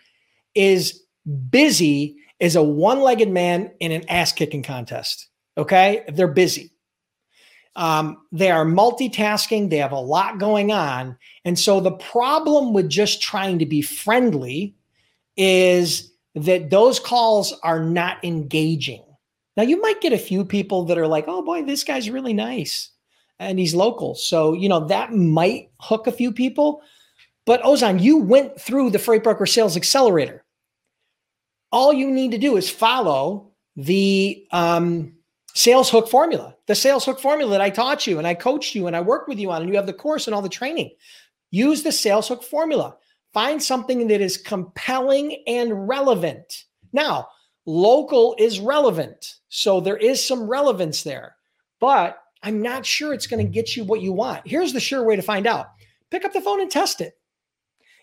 is 0.55 1.03
busy 1.51 2.17
as 2.41 2.57
a 2.57 2.63
one 2.63 3.01
legged 3.01 3.31
man 3.31 3.73
in 3.81 3.91
an 3.93 4.09
ass 4.09 4.33
kicking 4.33 4.63
contest. 4.63 5.29
Okay. 5.57 6.05
They're 6.09 6.29
busy. 6.29 6.71
Um, 7.77 8.19
they 8.31 8.51
are 8.51 8.65
multitasking, 8.65 9.69
they 9.69 9.79
have 9.79 9.91
a 9.91 9.99
lot 9.99 10.39
going 10.39 10.71
on. 10.71 11.19
And 11.45 11.59
so 11.59 11.81
the 11.81 11.91
problem 11.91 12.73
with 12.73 12.89
just 12.89 13.21
trying 13.21 13.59
to 13.59 13.67
be 13.67 13.83
friendly 13.83 14.77
is 15.37 16.13
that 16.37 16.71
those 16.71 17.01
calls 17.01 17.53
are 17.65 17.83
not 17.83 18.25
engaging. 18.25 19.03
Now, 19.57 19.63
you 19.63 19.81
might 19.81 20.01
get 20.01 20.13
a 20.13 20.19
few 20.19 20.45
people 20.45 20.85
that 20.85 20.99
are 20.99 21.07
like, 21.07 21.25
oh 21.29 21.43
boy, 21.43 21.63
this 21.63 21.85
guy's 21.85 22.11
really 22.11 22.33
nice 22.33 22.91
and 23.39 23.59
he's 23.59 23.75
local. 23.75 24.15
So, 24.15 24.53
you 24.53 24.69
know, 24.69 24.87
that 24.87 25.13
might 25.13 25.71
hook 25.81 26.07
a 26.07 26.13
few 26.13 26.33
people. 26.33 26.83
But 27.47 27.63
Ozan, 27.63 28.01
you 28.01 28.19
went 28.19 28.61
through 28.61 28.91
the 28.91 28.99
Freight 28.99 29.23
Broker 29.23 29.47
Sales 29.47 29.77
Accelerator. 29.77 30.45
All 31.73 31.93
you 31.93 32.11
need 32.11 32.31
to 32.31 32.39
do 32.39 32.57
is 32.57 32.71
follow 32.71 33.51
the 33.77 34.47
um, 34.53 35.15
sales 35.55 35.91
hook 35.91 36.09
formula, 36.09 36.57
the 36.67 36.75
sales 36.75 37.05
hook 37.05 37.21
formula 37.21 37.51
that 37.53 37.61
I 37.61 37.71
taught 37.71 38.07
you 38.07 38.19
and 38.19 38.27
I 38.27 38.35
coached 38.35 38.75
you 38.75 38.87
and 38.87 38.97
I 38.97 39.01
worked 39.01 39.29
with 39.29 39.39
you 39.39 39.51
on, 39.51 39.63
and 39.63 39.71
you 39.71 39.77
have 39.77 39.87
the 39.87 39.93
course 39.93 40.27
and 40.27 40.35
all 40.35 40.43
the 40.43 40.49
training. 40.49 40.91
Use 41.51 41.83
the 41.83 41.93
sales 41.93 42.29
hook 42.29 42.43
formula. 42.43 42.97
Find 43.33 43.63
something 43.63 44.07
that 44.09 44.21
is 44.21 44.39
compelling 44.39 45.43
and 45.47 45.89
relevant. 45.89 46.65
Now, 46.93 47.29
local 47.67 48.37
is 48.39 48.61
relevant. 48.61 49.35
So 49.57 49.81
there 49.81 49.97
is 49.97 50.27
some 50.27 50.49
relevance 50.49 51.05
there, 51.05 51.37
but 51.79 52.19
I'm 52.43 52.61
not 52.61 52.85
sure 52.85 53.15
it's 53.15 53.29
going 53.29 53.47
to 53.47 53.49
get 53.49 53.77
you 53.77 53.85
what 53.85 54.01
you 54.01 54.13
want. 54.13 54.45
Here's 54.45 54.73
the 54.73 54.81
sure 54.81 55.05
way 55.05 55.15
to 55.15 55.23
find 55.23 55.47
out 55.47 55.67
pick 56.11 56.25
up 56.25 56.33
the 56.33 56.41
phone 56.41 56.61
and 56.61 56.69
test 56.69 57.01
it. 57.01 57.17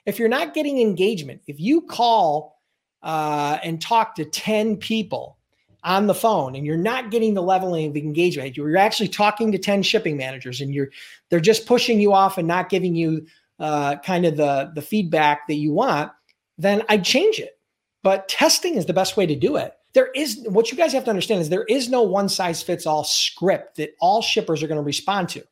If 0.06 0.18
you're 0.18 0.30
not 0.30 0.54
getting 0.54 0.80
engagement, 0.80 1.42
if 1.48 1.60
you 1.60 1.82
call 1.82 2.58
uh, 3.04 3.58
and 3.64 3.82
talk 3.82 4.16
to 4.16 4.24
10 4.24 4.78
people 4.78 5.40
on 5.84 6.08
the 6.08 6.14
phone 6.14 6.56
and 6.56 6.66
you're 6.66 6.78
not 6.78 7.12
getting 7.12 7.34
the 7.34 7.44
leveling 7.44 7.90
of 7.90 7.98
engagement 7.98 8.56
you're 8.56 8.78
actually 8.78 9.10
talking 9.10 9.52
to 9.52 9.58
10 9.58 9.82
shipping 9.82 10.16
managers 10.16 10.62
and 10.62 10.76
you're 10.76 10.90
they're 11.30 11.40
just 11.40 11.66
pushing 11.66 12.00
you 12.00 12.14
off 12.14 12.38
and 12.38 12.48
not 12.48 12.70
giving 12.70 12.94
you 12.94 13.26
uh, 13.58 13.96
kind 14.06 14.28
of 14.28 14.38
the 14.38 14.72
the 14.76 14.82
feedback 14.84 15.48
that 15.48 15.56
you 15.56 15.74
want 15.74 16.12
then 16.60 16.84
i'd 16.90 17.04
change 17.04 17.40
it 17.40 17.58
but 18.04 18.28
testing 18.28 18.76
is 18.76 18.86
the 18.86 18.94
best 18.94 19.18
way 19.18 19.26
to 19.26 19.36
do 19.36 19.56
it 19.56 19.74
There 19.94 20.10
is 20.16 20.46
what 20.48 20.72
you 20.72 20.78
guys 20.78 20.94
have 20.94 21.04
to 21.06 21.10
understand 21.10 21.42
is 21.42 21.50
there 21.50 21.66
is 21.66 21.90
no 21.90 22.02
one 22.02 22.30
size 22.30 22.64
fits 22.64 22.86
all 22.86 23.04
script 23.04 23.78
that 23.78 23.96
all 24.00 24.22
shippers 24.22 24.64
are 24.64 24.68
going 24.68 24.80
to 24.80 24.84
respond 24.84 25.30
to. 25.30 25.44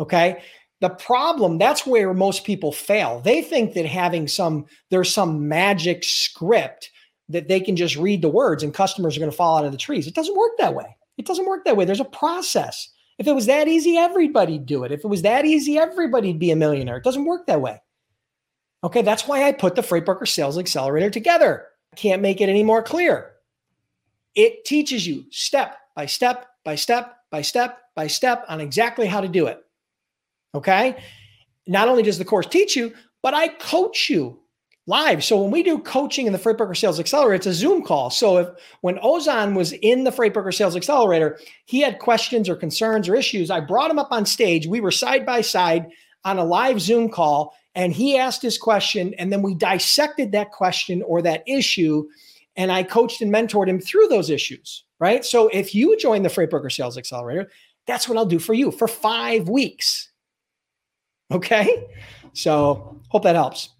Okay. 0.00 0.42
The 0.80 0.90
problem, 0.90 1.58
that's 1.58 1.86
where 1.86 2.12
most 2.12 2.44
people 2.44 2.72
fail. 2.72 3.20
They 3.20 3.42
think 3.42 3.74
that 3.74 3.86
having 3.86 4.28
some, 4.28 4.66
there's 4.90 5.12
some 5.12 5.48
magic 5.48 6.04
script 6.04 6.90
that 7.28 7.48
they 7.48 7.60
can 7.60 7.76
just 7.76 7.96
read 7.96 8.22
the 8.22 8.28
words 8.28 8.62
and 8.62 8.74
customers 8.74 9.16
are 9.16 9.20
going 9.20 9.30
to 9.30 9.36
fall 9.36 9.58
out 9.58 9.64
of 9.64 9.72
the 9.72 9.78
trees. 9.78 10.06
It 10.06 10.14
doesn't 10.14 10.36
work 10.36 10.52
that 10.58 10.74
way. 10.74 10.96
It 11.16 11.26
doesn't 11.26 11.46
work 11.46 11.64
that 11.64 11.76
way. 11.76 11.84
There's 11.84 12.00
a 12.00 12.04
process. 12.04 12.90
If 13.18 13.26
it 13.26 13.34
was 13.34 13.46
that 13.46 13.68
easy, 13.68 13.96
everybody'd 13.96 14.66
do 14.66 14.84
it. 14.84 14.92
If 14.92 15.04
it 15.04 15.08
was 15.08 15.22
that 15.22 15.44
easy, 15.44 15.78
everybody'd 15.78 16.38
be 16.38 16.50
a 16.50 16.56
millionaire. 16.56 16.96
It 16.96 17.04
doesn't 17.04 17.24
work 17.24 17.46
that 17.46 17.60
way. 17.60 17.80
Okay, 18.82 19.02
that's 19.02 19.26
why 19.26 19.44
I 19.44 19.52
put 19.52 19.76
the 19.76 19.82
Freight 19.82 20.04
Broker 20.04 20.26
Sales 20.26 20.58
Accelerator 20.58 21.08
together. 21.08 21.66
I 21.92 21.96
can't 21.96 22.20
make 22.20 22.40
it 22.40 22.48
any 22.48 22.64
more 22.64 22.82
clear. 22.82 23.33
It 24.34 24.64
teaches 24.64 25.06
you 25.06 25.24
step 25.30 25.76
by 25.94 26.06
step 26.06 26.46
by 26.64 26.74
step 26.74 27.16
by 27.30 27.42
step 27.42 27.78
by 27.94 28.06
step 28.06 28.44
on 28.48 28.60
exactly 28.60 29.06
how 29.06 29.20
to 29.20 29.28
do 29.28 29.46
it. 29.46 29.60
Okay. 30.54 30.96
Not 31.66 31.88
only 31.88 32.02
does 32.02 32.18
the 32.18 32.24
course 32.24 32.46
teach 32.46 32.76
you, 32.76 32.92
but 33.22 33.34
I 33.34 33.48
coach 33.48 34.10
you 34.10 34.38
live. 34.86 35.24
So 35.24 35.40
when 35.40 35.50
we 35.50 35.62
do 35.62 35.78
coaching 35.78 36.26
in 36.26 36.32
the 36.32 36.38
Freight 36.38 36.58
Broker 36.58 36.74
Sales 36.74 37.00
Accelerator, 37.00 37.34
it's 37.34 37.46
a 37.46 37.54
Zoom 37.54 37.82
call. 37.82 38.10
So 38.10 38.36
if 38.36 38.48
when 38.82 38.96
Ozan 38.96 39.56
was 39.56 39.72
in 39.72 40.04
the 40.04 40.12
Freight 40.12 40.34
Broker 40.34 40.52
Sales 40.52 40.76
Accelerator, 40.76 41.38
he 41.64 41.80
had 41.80 41.98
questions 41.98 42.48
or 42.48 42.56
concerns 42.56 43.08
or 43.08 43.16
issues, 43.16 43.50
I 43.50 43.60
brought 43.60 43.90
him 43.90 43.98
up 43.98 44.12
on 44.12 44.26
stage. 44.26 44.66
We 44.66 44.80
were 44.80 44.90
side 44.90 45.24
by 45.24 45.40
side 45.40 45.86
on 46.24 46.38
a 46.38 46.44
live 46.44 46.80
Zoom 46.80 47.08
call, 47.08 47.54
and 47.74 47.92
he 47.92 48.18
asked 48.18 48.42
his 48.42 48.58
question, 48.58 49.14
and 49.14 49.32
then 49.32 49.42
we 49.42 49.54
dissected 49.54 50.32
that 50.32 50.52
question 50.52 51.02
or 51.02 51.22
that 51.22 51.42
issue, 51.46 52.06
and 52.56 52.70
I 52.70 52.82
coached 52.82 53.20
and 53.20 53.32
mentored 53.32 53.68
him 53.68 53.80
through 53.80 54.08
those 54.08 54.30
issues. 54.30 54.84
Right. 55.00 55.24
So 55.24 55.48
if 55.48 55.74
you 55.74 55.96
join 55.98 56.22
the 56.22 56.30
Freight 56.30 56.50
Broker 56.50 56.70
Sales 56.70 56.96
Accelerator, 56.96 57.50
that's 57.86 58.08
what 58.08 58.16
I'll 58.16 58.24
do 58.24 58.38
for 58.38 58.54
you 58.54 58.70
for 58.70 58.88
five 58.88 59.48
weeks. 59.48 60.10
Okay. 61.30 61.86
So 62.32 63.00
hope 63.08 63.22
that 63.24 63.34
helps. 63.34 63.70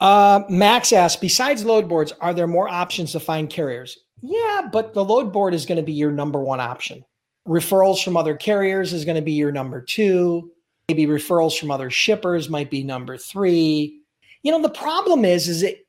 Uh, 0.00 0.42
Max 0.50 0.92
asks, 0.92 1.18
besides 1.18 1.64
load 1.64 1.88
boards, 1.88 2.12
are 2.20 2.34
there 2.34 2.46
more 2.46 2.68
options 2.68 3.12
to 3.12 3.20
find 3.20 3.48
carriers? 3.48 3.98
Yeah, 4.20 4.68
but 4.72 4.92
the 4.92 5.04
load 5.04 5.32
board 5.32 5.54
is 5.54 5.64
going 5.64 5.76
to 5.76 5.82
be 5.82 5.92
your 5.92 6.10
number 6.10 6.40
one 6.40 6.60
option. 6.60 7.04
Referrals 7.46 8.02
from 8.02 8.16
other 8.16 8.34
carriers 8.36 8.92
is 8.92 9.04
going 9.04 9.16
to 9.16 9.22
be 9.22 9.32
your 9.32 9.52
number 9.52 9.80
two. 9.80 10.50
Maybe 10.88 11.06
referrals 11.06 11.58
from 11.58 11.70
other 11.70 11.90
shippers 11.90 12.50
might 12.50 12.70
be 12.70 12.82
number 12.82 13.16
three. 13.16 14.00
You 14.42 14.52
know, 14.52 14.60
the 14.60 14.68
problem 14.68 15.24
is, 15.24 15.48
is 15.48 15.62
it 15.62 15.83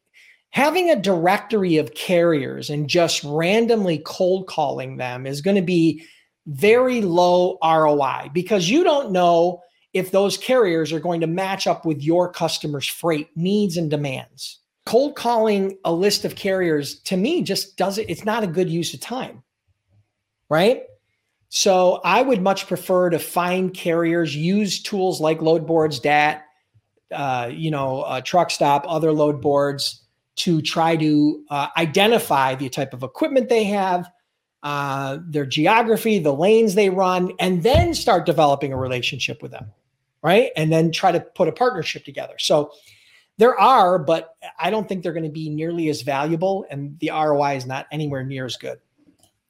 having 0.55 0.89
a 0.89 0.95
directory 0.95 1.75
of 1.75 1.95
carriers 1.95 2.69
and 2.69 2.87
just 2.87 3.21
randomly 3.25 3.97
cold 4.05 4.47
calling 4.47 4.95
them 4.95 5.27
is 5.27 5.41
going 5.41 5.57
to 5.57 5.61
be 5.61 6.01
very 6.47 7.01
low 7.01 7.57
ROI 7.61 8.29
because 8.33 8.69
you 8.69 8.81
don't 8.81 9.11
know 9.11 9.61
if 9.91 10.11
those 10.11 10.37
carriers 10.37 10.93
are 10.93 10.99
going 11.01 11.19
to 11.19 11.27
match 11.27 11.67
up 11.67 11.85
with 11.85 12.01
your 12.01 12.31
customers' 12.31 12.87
freight 12.87 13.27
needs 13.35 13.75
and 13.75 13.91
demands. 13.91 14.59
Cold 14.85 15.17
calling 15.17 15.77
a 15.83 15.91
list 15.91 16.23
of 16.23 16.35
carriers 16.35 16.99
to 17.01 17.17
me 17.17 17.41
just 17.41 17.75
doesn't, 17.75 18.09
it's 18.09 18.23
not 18.23 18.43
a 18.43 18.47
good 18.47 18.69
use 18.69 18.93
of 18.93 19.01
time, 19.01 19.43
right? 20.47 20.83
So 21.49 21.99
I 22.05 22.21
would 22.21 22.41
much 22.41 22.65
prefer 22.65 23.09
to 23.09 23.19
find 23.19 23.73
carriers, 23.73 24.33
use 24.33 24.81
tools 24.81 25.19
like 25.19 25.41
load 25.41 25.67
boards, 25.67 25.99
DAT, 25.99 26.45
uh, 27.11 27.49
you 27.51 27.71
know, 27.71 28.03
uh, 28.03 28.21
Truckstop, 28.21 28.85
other 28.87 29.11
load 29.11 29.41
boards 29.41 30.01
to 30.37 30.61
try 30.61 30.95
to 30.95 31.43
uh, 31.49 31.67
identify 31.77 32.55
the 32.55 32.69
type 32.69 32.93
of 32.93 33.03
equipment 33.03 33.49
they 33.49 33.63
have, 33.65 34.09
uh, 34.63 35.19
their 35.27 35.45
geography, 35.45 36.19
the 36.19 36.33
lanes 36.33 36.75
they 36.75 36.89
run, 36.89 37.31
and 37.39 37.63
then 37.63 37.93
start 37.93 38.25
developing 38.25 38.73
a 38.73 38.77
relationship 38.77 39.41
with 39.41 39.51
them 39.51 39.71
right? 40.25 40.49
And 40.57 40.71
then 40.71 40.91
try 40.91 41.11
to 41.11 41.19
put 41.19 41.47
a 41.47 41.51
partnership 41.51 42.03
together. 42.03 42.33
So 42.39 42.71
there 43.37 43.57
are, 43.59 43.99
but 43.99 44.35
I 44.59 44.71
don't 44.71 44.89
think 44.89 45.03
they're 45.03 45.13
going 45.13 45.23
to 45.23 45.29
be 45.29 45.51
nearly 45.51 45.87
as 45.89 46.01
valuable, 46.01 46.65
and 46.71 46.97
the 46.97 47.11
ROI 47.11 47.57
is 47.57 47.67
not 47.67 47.85
anywhere 47.91 48.23
near 48.23 48.45
as 48.45 48.57
good. 48.57 48.79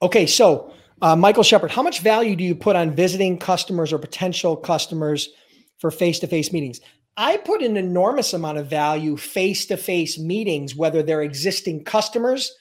Okay, 0.02 0.28
so 0.28 0.74
uh, 1.02 1.16
Michael 1.16 1.44
Shepard, 1.44 1.72
how 1.72 1.82
much 1.82 2.02
value 2.02 2.36
do 2.36 2.44
you 2.44 2.54
put 2.54 2.76
on 2.76 2.94
visiting 2.94 3.38
customers 3.38 3.94
or 3.94 4.00
potential 4.00 4.58
customers 4.58 5.30
for 5.78 5.92
face 5.92 6.20
to 6.20 6.28
face 6.28 6.52
meetings? 6.52 6.82
I 7.18 7.38
put 7.38 7.62
an 7.62 7.78
enormous 7.78 8.34
amount 8.34 8.58
of 8.58 8.70
value 8.70 9.16
face 9.16 9.66
to 9.68 9.78
face 9.78 10.20
meetings, 10.20 10.76
whether 10.76 11.02
they're 11.02 11.22
existing 11.22 11.86
customers 11.86 12.52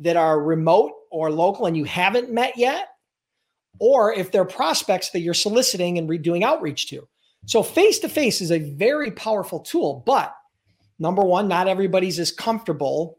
that 0.00 0.16
are 0.16 0.42
remote 0.42 0.92
or 1.10 1.30
local 1.30 1.66
and 1.66 1.76
you 1.76 1.84
haven't 1.84 2.32
met 2.32 2.56
yet, 2.56 2.88
or 3.78 4.12
if 4.12 4.32
they're 4.32 4.44
prospects 4.44 5.10
that 5.10 5.20
you're 5.20 5.34
soliciting 5.34 5.98
and 5.98 6.08
redoing 6.08 6.42
outreach 6.42 6.88
to. 6.88 7.06
So 7.46 7.62
face 7.62 8.00
to 8.00 8.08
face 8.08 8.40
is 8.40 8.50
a 8.50 8.58
very 8.58 9.10
powerful 9.12 9.60
tool, 9.60 10.02
but 10.04 10.34
number 10.98 11.22
one, 11.22 11.48
not 11.48 11.68
everybody's 11.68 12.18
as 12.18 12.32
comfortable 12.32 13.18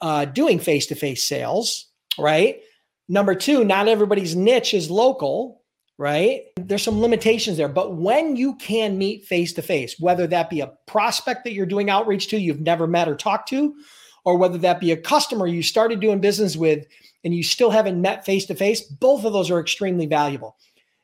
uh, 0.00 0.24
doing 0.26 0.58
face 0.58 0.86
to 0.86 0.94
face 0.94 1.24
sales, 1.24 1.86
right? 2.18 2.60
Number 3.08 3.34
two, 3.34 3.64
not 3.64 3.88
everybody's 3.88 4.36
niche 4.36 4.74
is 4.74 4.90
local, 4.90 5.61
right? 6.02 6.42
There's 6.56 6.82
some 6.82 7.00
limitations 7.00 7.56
there, 7.56 7.68
but 7.68 7.94
when 7.94 8.34
you 8.34 8.56
can 8.56 8.98
meet 8.98 9.24
face 9.24 9.52
to 9.52 9.62
face, 9.62 9.94
whether 10.00 10.26
that 10.26 10.50
be 10.50 10.60
a 10.60 10.72
prospect 10.86 11.44
that 11.44 11.52
you're 11.52 11.64
doing 11.64 11.88
outreach 11.88 12.26
to, 12.28 12.38
you've 12.38 12.60
never 12.60 12.88
met 12.88 13.08
or 13.08 13.14
talked 13.14 13.48
to, 13.50 13.72
or 14.24 14.36
whether 14.36 14.58
that 14.58 14.80
be 14.80 14.90
a 14.90 14.96
customer 14.96 15.46
you 15.46 15.62
started 15.62 16.00
doing 16.00 16.20
business 16.20 16.56
with 16.56 16.86
and 17.24 17.32
you 17.32 17.44
still 17.44 17.70
haven't 17.70 18.02
met 18.02 18.26
face 18.26 18.46
to 18.46 18.54
face, 18.56 18.80
both 18.80 19.24
of 19.24 19.32
those 19.32 19.50
are 19.50 19.60
extremely 19.60 20.06
valuable 20.06 20.56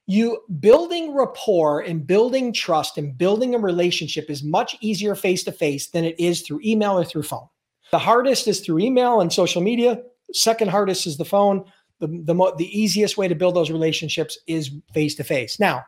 you 0.09 0.43
building 0.59 1.14
rapport 1.14 1.81
and 1.81 2.07
building 2.07 2.50
trust 2.50 2.97
and 2.97 3.17
building 3.17 3.55
a 3.55 3.59
relationship 3.59 4.31
is 4.31 4.43
much 4.43 4.75
easier 4.81 5.14
face 5.14 5.45
to 5.45 5.52
face 5.52 5.88
than 5.88 6.02
it 6.02 6.19
is 6.19 6.40
through 6.40 6.61
email 6.64 6.99
or 6.99 7.05
through 7.05 7.23
phone. 7.23 7.47
The 7.93 7.99
hardest 7.99 8.49
is 8.49 8.61
through 8.61 8.78
email 8.78 9.21
and 9.21 9.31
social 9.31 9.61
media. 9.61 10.00
Second 10.33 10.71
hardest 10.71 11.07
is 11.07 11.19
the 11.19 11.26
phone. 11.26 11.62
The 12.00 12.23
the, 12.25 12.35
mo- 12.35 12.55
the 12.57 12.78
easiest 12.78 13.17
way 13.17 13.28
to 13.28 13.35
build 13.35 13.57
those 13.57 13.71
relationships 13.71 14.38
is 14.47 14.71
face 14.93 15.14
to 15.17 15.25
face. 15.25 15.59
Now, 15.59 15.85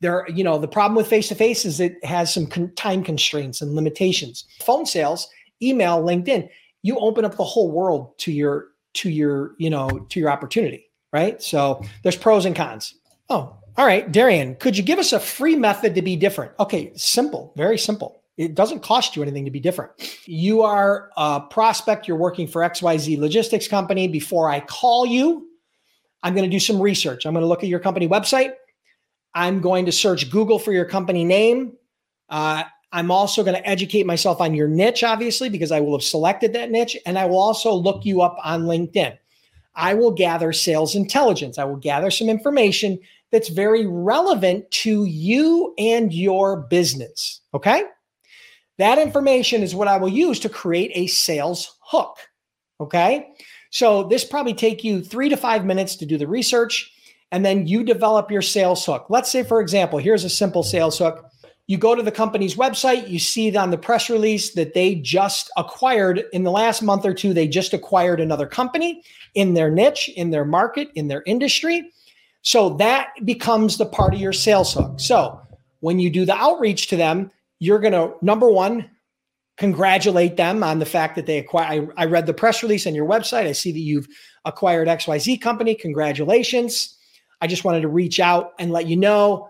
there 0.00 0.28
you 0.28 0.44
know 0.44 0.58
the 0.58 0.68
problem 0.68 0.96
with 0.96 1.06
face 1.06 1.28
to 1.28 1.34
face 1.34 1.64
is 1.64 1.80
it 1.80 2.04
has 2.04 2.32
some 2.32 2.46
con- 2.46 2.72
time 2.76 3.02
constraints 3.02 3.60
and 3.60 3.74
limitations. 3.74 4.44
Phone 4.60 4.84
sales, 4.84 5.28
email, 5.62 6.02
LinkedIn, 6.02 6.48
you 6.82 6.98
open 6.98 7.24
up 7.24 7.36
the 7.36 7.44
whole 7.44 7.70
world 7.70 8.18
to 8.18 8.32
your 8.32 8.68
to 8.94 9.10
your 9.10 9.54
you 9.58 9.70
know 9.70 9.88
to 10.10 10.20
your 10.20 10.30
opportunity, 10.30 10.90
right? 11.12 11.40
So 11.40 11.82
there's 12.02 12.16
pros 12.16 12.44
and 12.44 12.54
cons. 12.54 12.94
Oh, 13.30 13.56
all 13.78 13.86
right, 13.86 14.10
Darian, 14.12 14.56
could 14.56 14.76
you 14.76 14.82
give 14.82 14.98
us 14.98 15.14
a 15.14 15.20
free 15.20 15.56
method 15.56 15.94
to 15.94 16.02
be 16.02 16.16
different? 16.16 16.52
Okay, 16.60 16.92
simple, 16.94 17.54
very 17.56 17.78
simple. 17.78 18.21
It 18.36 18.54
doesn't 18.54 18.82
cost 18.82 19.14
you 19.14 19.22
anything 19.22 19.44
to 19.44 19.50
be 19.50 19.60
different. 19.60 19.92
You 20.26 20.62
are 20.62 21.10
a 21.16 21.40
prospect, 21.40 22.08
you're 22.08 22.16
working 22.16 22.46
for 22.46 22.62
XYZ 22.62 23.18
logistics 23.18 23.68
company. 23.68 24.08
Before 24.08 24.48
I 24.48 24.60
call 24.60 25.04
you, 25.04 25.48
I'm 26.22 26.34
going 26.34 26.48
to 26.48 26.54
do 26.54 26.60
some 26.60 26.80
research. 26.80 27.26
I'm 27.26 27.34
going 27.34 27.42
to 27.42 27.48
look 27.48 27.62
at 27.62 27.68
your 27.68 27.80
company 27.80 28.08
website. 28.08 28.52
I'm 29.34 29.60
going 29.60 29.86
to 29.86 29.92
search 29.92 30.30
Google 30.30 30.58
for 30.58 30.72
your 30.72 30.84
company 30.84 31.24
name. 31.24 31.76
Uh, 32.28 32.64
I'm 32.92 33.10
also 33.10 33.42
going 33.42 33.56
to 33.56 33.66
educate 33.66 34.06
myself 34.06 34.40
on 34.40 34.54
your 34.54 34.68
niche, 34.68 35.02
obviously, 35.02 35.48
because 35.48 35.72
I 35.72 35.80
will 35.80 35.92
have 35.92 36.04
selected 36.04 36.52
that 36.52 36.70
niche. 36.70 36.96
And 37.06 37.18
I 37.18 37.24
will 37.24 37.38
also 37.38 37.72
look 37.72 38.04
you 38.04 38.20
up 38.20 38.36
on 38.44 38.64
LinkedIn. 38.64 39.16
I 39.74 39.94
will 39.94 40.10
gather 40.10 40.52
sales 40.52 40.94
intelligence. 40.94 41.58
I 41.58 41.64
will 41.64 41.76
gather 41.76 42.10
some 42.10 42.28
information 42.28 42.98
that's 43.30 43.48
very 43.48 43.86
relevant 43.86 44.70
to 44.70 45.04
you 45.06 45.74
and 45.78 46.12
your 46.12 46.58
business. 46.58 47.40
Okay. 47.54 47.84
That 48.78 48.98
information 48.98 49.62
is 49.62 49.74
what 49.74 49.88
I 49.88 49.96
will 49.96 50.08
use 50.08 50.40
to 50.40 50.48
create 50.48 50.92
a 50.94 51.06
sales 51.06 51.78
hook. 51.80 52.16
Okay. 52.80 53.28
So 53.70 54.04
this 54.04 54.24
probably 54.24 54.54
take 54.54 54.84
you 54.84 55.02
three 55.02 55.28
to 55.28 55.36
five 55.36 55.64
minutes 55.64 55.96
to 55.96 56.06
do 56.06 56.18
the 56.18 56.26
research 56.26 56.92
and 57.30 57.44
then 57.44 57.66
you 57.66 57.82
develop 57.82 58.30
your 58.30 58.42
sales 58.42 58.84
hook. 58.84 59.06
Let's 59.08 59.30
say, 59.32 59.42
for 59.42 59.60
example, 59.60 59.98
here's 59.98 60.24
a 60.24 60.28
simple 60.28 60.62
sales 60.62 60.98
hook. 60.98 61.24
You 61.66 61.78
go 61.78 61.94
to 61.94 62.02
the 62.02 62.12
company's 62.12 62.56
website, 62.56 63.08
you 63.08 63.18
see 63.18 63.56
on 63.56 63.70
the 63.70 63.78
press 63.78 64.10
release 64.10 64.52
that 64.54 64.74
they 64.74 64.96
just 64.96 65.50
acquired 65.56 66.24
in 66.32 66.44
the 66.44 66.50
last 66.50 66.82
month 66.82 67.06
or 67.06 67.14
two, 67.14 67.32
they 67.32 67.48
just 67.48 67.72
acquired 67.72 68.20
another 68.20 68.46
company 68.46 69.02
in 69.34 69.54
their 69.54 69.70
niche, 69.70 70.10
in 70.16 70.30
their 70.30 70.44
market, 70.44 70.90
in 70.94 71.08
their 71.08 71.22
industry. 71.24 71.90
So 72.42 72.70
that 72.74 73.10
becomes 73.24 73.78
the 73.78 73.86
part 73.86 74.12
of 74.12 74.20
your 74.20 74.34
sales 74.34 74.74
hook. 74.74 74.98
So 74.98 75.40
when 75.80 75.98
you 75.98 76.10
do 76.10 76.26
the 76.26 76.34
outreach 76.34 76.88
to 76.88 76.96
them, 76.96 77.30
you're 77.62 77.78
going 77.78 77.92
to, 77.92 78.12
number 78.22 78.50
one, 78.50 78.90
congratulate 79.56 80.36
them 80.36 80.64
on 80.64 80.80
the 80.80 80.84
fact 80.84 81.14
that 81.14 81.26
they 81.26 81.38
acquire. 81.38 81.92
I, 81.96 82.02
I 82.02 82.06
read 82.06 82.26
the 82.26 82.34
press 82.34 82.60
release 82.60 82.88
on 82.88 82.94
your 82.94 83.06
website. 83.06 83.46
I 83.46 83.52
see 83.52 83.70
that 83.70 83.78
you've 83.78 84.08
acquired 84.44 84.88
XYZ 84.88 85.40
company. 85.40 85.76
Congratulations. 85.76 86.98
I 87.40 87.46
just 87.46 87.62
wanted 87.62 87.82
to 87.82 87.88
reach 87.88 88.18
out 88.18 88.50
and 88.58 88.72
let 88.72 88.88
you 88.88 88.96
know. 88.96 89.48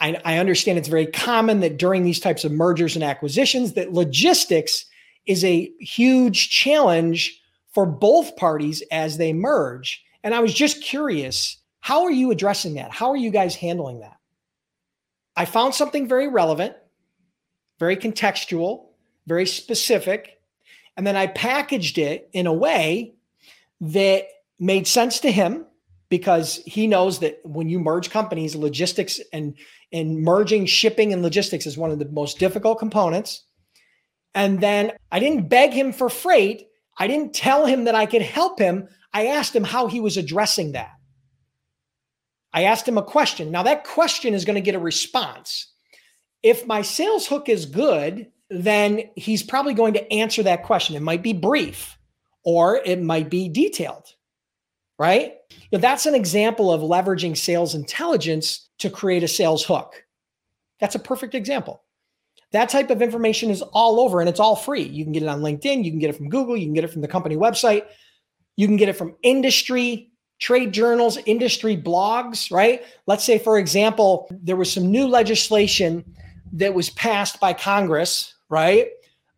I, 0.00 0.20
I 0.24 0.38
understand 0.38 0.76
it's 0.76 0.88
very 0.88 1.06
common 1.06 1.60
that 1.60 1.76
during 1.76 2.02
these 2.02 2.18
types 2.18 2.42
of 2.42 2.50
mergers 2.50 2.96
and 2.96 3.04
acquisitions, 3.04 3.74
that 3.74 3.92
logistics 3.92 4.84
is 5.26 5.44
a 5.44 5.70
huge 5.78 6.50
challenge 6.50 7.40
for 7.72 7.86
both 7.86 8.34
parties 8.34 8.82
as 8.90 9.18
they 9.18 9.32
merge. 9.32 10.02
And 10.24 10.34
I 10.34 10.40
was 10.40 10.52
just 10.52 10.82
curious, 10.82 11.58
how 11.78 12.02
are 12.02 12.10
you 12.10 12.32
addressing 12.32 12.74
that? 12.74 12.90
How 12.90 13.10
are 13.10 13.16
you 13.16 13.30
guys 13.30 13.54
handling 13.54 14.00
that? 14.00 14.16
I 15.36 15.44
found 15.44 15.76
something 15.76 16.08
very 16.08 16.26
relevant, 16.26 16.74
very 17.82 17.96
contextual, 17.96 18.84
very 19.26 19.44
specific. 19.44 20.40
And 20.96 21.04
then 21.04 21.16
I 21.16 21.26
packaged 21.26 21.98
it 21.98 22.30
in 22.32 22.46
a 22.46 22.52
way 22.52 23.14
that 23.80 24.28
made 24.60 24.86
sense 24.86 25.18
to 25.18 25.32
him 25.32 25.66
because 26.08 26.62
he 26.64 26.86
knows 26.86 27.18
that 27.18 27.40
when 27.42 27.68
you 27.68 27.80
merge 27.80 28.08
companies, 28.10 28.54
logistics 28.54 29.18
and, 29.32 29.56
and 29.92 30.22
merging 30.22 30.64
shipping 30.64 31.12
and 31.12 31.24
logistics 31.24 31.66
is 31.66 31.76
one 31.76 31.90
of 31.90 31.98
the 31.98 32.08
most 32.10 32.38
difficult 32.38 32.78
components. 32.78 33.42
And 34.32 34.60
then 34.60 34.92
I 35.10 35.18
didn't 35.18 35.48
beg 35.48 35.72
him 35.72 35.92
for 35.92 36.08
freight. 36.08 36.68
I 36.96 37.08
didn't 37.08 37.34
tell 37.34 37.66
him 37.66 37.82
that 37.86 37.96
I 37.96 38.06
could 38.06 38.22
help 38.22 38.60
him. 38.60 38.86
I 39.12 39.26
asked 39.26 39.56
him 39.56 39.64
how 39.64 39.88
he 39.88 39.98
was 39.98 40.16
addressing 40.16 40.70
that. 40.72 40.92
I 42.52 42.62
asked 42.62 42.86
him 42.86 42.98
a 42.98 43.02
question. 43.02 43.50
Now, 43.50 43.64
that 43.64 43.82
question 43.82 44.34
is 44.34 44.44
going 44.44 44.54
to 44.54 44.60
get 44.60 44.76
a 44.76 44.78
response. 44.78 45.71
If 46.42 46.66
my 46.66 46.82
sales 46.82 47.26
hook 47.26 47.48
is 47.48 47.66
good, 47.66 48.30
then 48.50 49.02
he's 49.16 49.42
probably 49.42 49.74
going 49.74 49.94
to 49.94 50.12
answer 50.12 50.42
that 50.42 50.64
question. 50.64 50.96
It 50.96 51.02
might 51.02 51.22
be 51.22 51.32
brief 51.32 51.96
or 52.44 52.76
it 52.84 53.00
might 53.00 53.30
be 53.30 53.48
detailed, 53.48 54.14
right? 54.98 55.34
Now, 55.70 55.78
that's 55.78 56.06
an 56.06 56.14
example 56.14 56.72
of 56.72 56.82
leveraging 56.82 57.36
sales 57.36 57.74
intelligence 57.74 58.68
to 58.78 58.90
create 58.90 59.22
a 59.22 59.28
sales 59.28 59.64
hook. 59.64 60.04
That's 60.80 60.94
a 60.94 61.00
perfect 61.00 61.34
example. 61.34 61.82
That 62.50 62.68
type 62.68 62.90
of 62.90 63.00
information 63.00 63.48
is 63.50 63.62
all 63.62 64.00
over 64.00 64.20
and 64.20 64.28
it's 64.28 64.40
all 64.40 64.56
free. 64.56 64.82
You 64.82 65.04
can 65.04 65.12
get 65.12 65.22
it 65.22 65.28
on 65.28 65.40
LinkedIn, 65.40 65.84
you 65.84 65.90
can 65.90 66.00
get 66.00 66.10
it 66.10 66.16
from 66.16 66.28
Google, 66.28 66.56
you 66.56 66.66
can 66.66 66.74
get 66.74 66.84
it 66.84 66.90
from 66.90 67.00
the 67.00 67.08
company 67.08 67.36
website, 67.36 67.86
you 68.56 68.66
can 68.66 68.76
get 68.76 68.90
it 68.90 68.96
from 68.96 69.14
industry 69.22 70.10
trade 70.38 70.72
journals, 70.72 71.18
industry 71.24 71.76
blogs, 71.76 72.50
right? 72.50 72.82
Let's 73.06 73.24
say, 73.24 73.38
for 73.38 73.58
example, 73.58 74.28
there 74.30 74.56
was 74.56 74.70
some 74.70 74.90
new 74.90 75.06
legislation 75.06 76.04
that 76.52 76.74
was 76.74 76.90
passed 76.90 77.40
by 77.40 77.52
Congress, 77.52 78.34
right, 78.48 78.88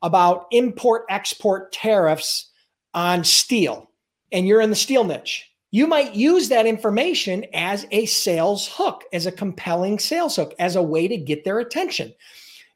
about 0.02 0.46
import 0.50 1.04
export 1.08 1.72
tariffs 1.72 2.50
on 2.92 3.24
steel, 3.24 3.90
and 4.32 4.46
you're 4.46 4.60
in 4.60 4.70
the 4.70 4.76
steel 4.76 5.04
niche. 5.04 5.50
You 5.70 5.86
might 5.88 6.14
use 6.14 6.48
that 6.50 6.66
information 6.66 7.46
as 7.52 7.86
a 7.90 8.06
sales 8.06 8.68
hook, 8.72 9.02
as 9.12 9.26
a 9.26 9.32
compelling 9.32 9.98
sales 9.98 10.36
hook, 10.36 10.54
as 10.58 10.76
a 10.76 10.82
way 10.82 11.08
to 11.08 11.16
get 11.16 11.44
their 11.44 11.58
attention. 11.58 12.14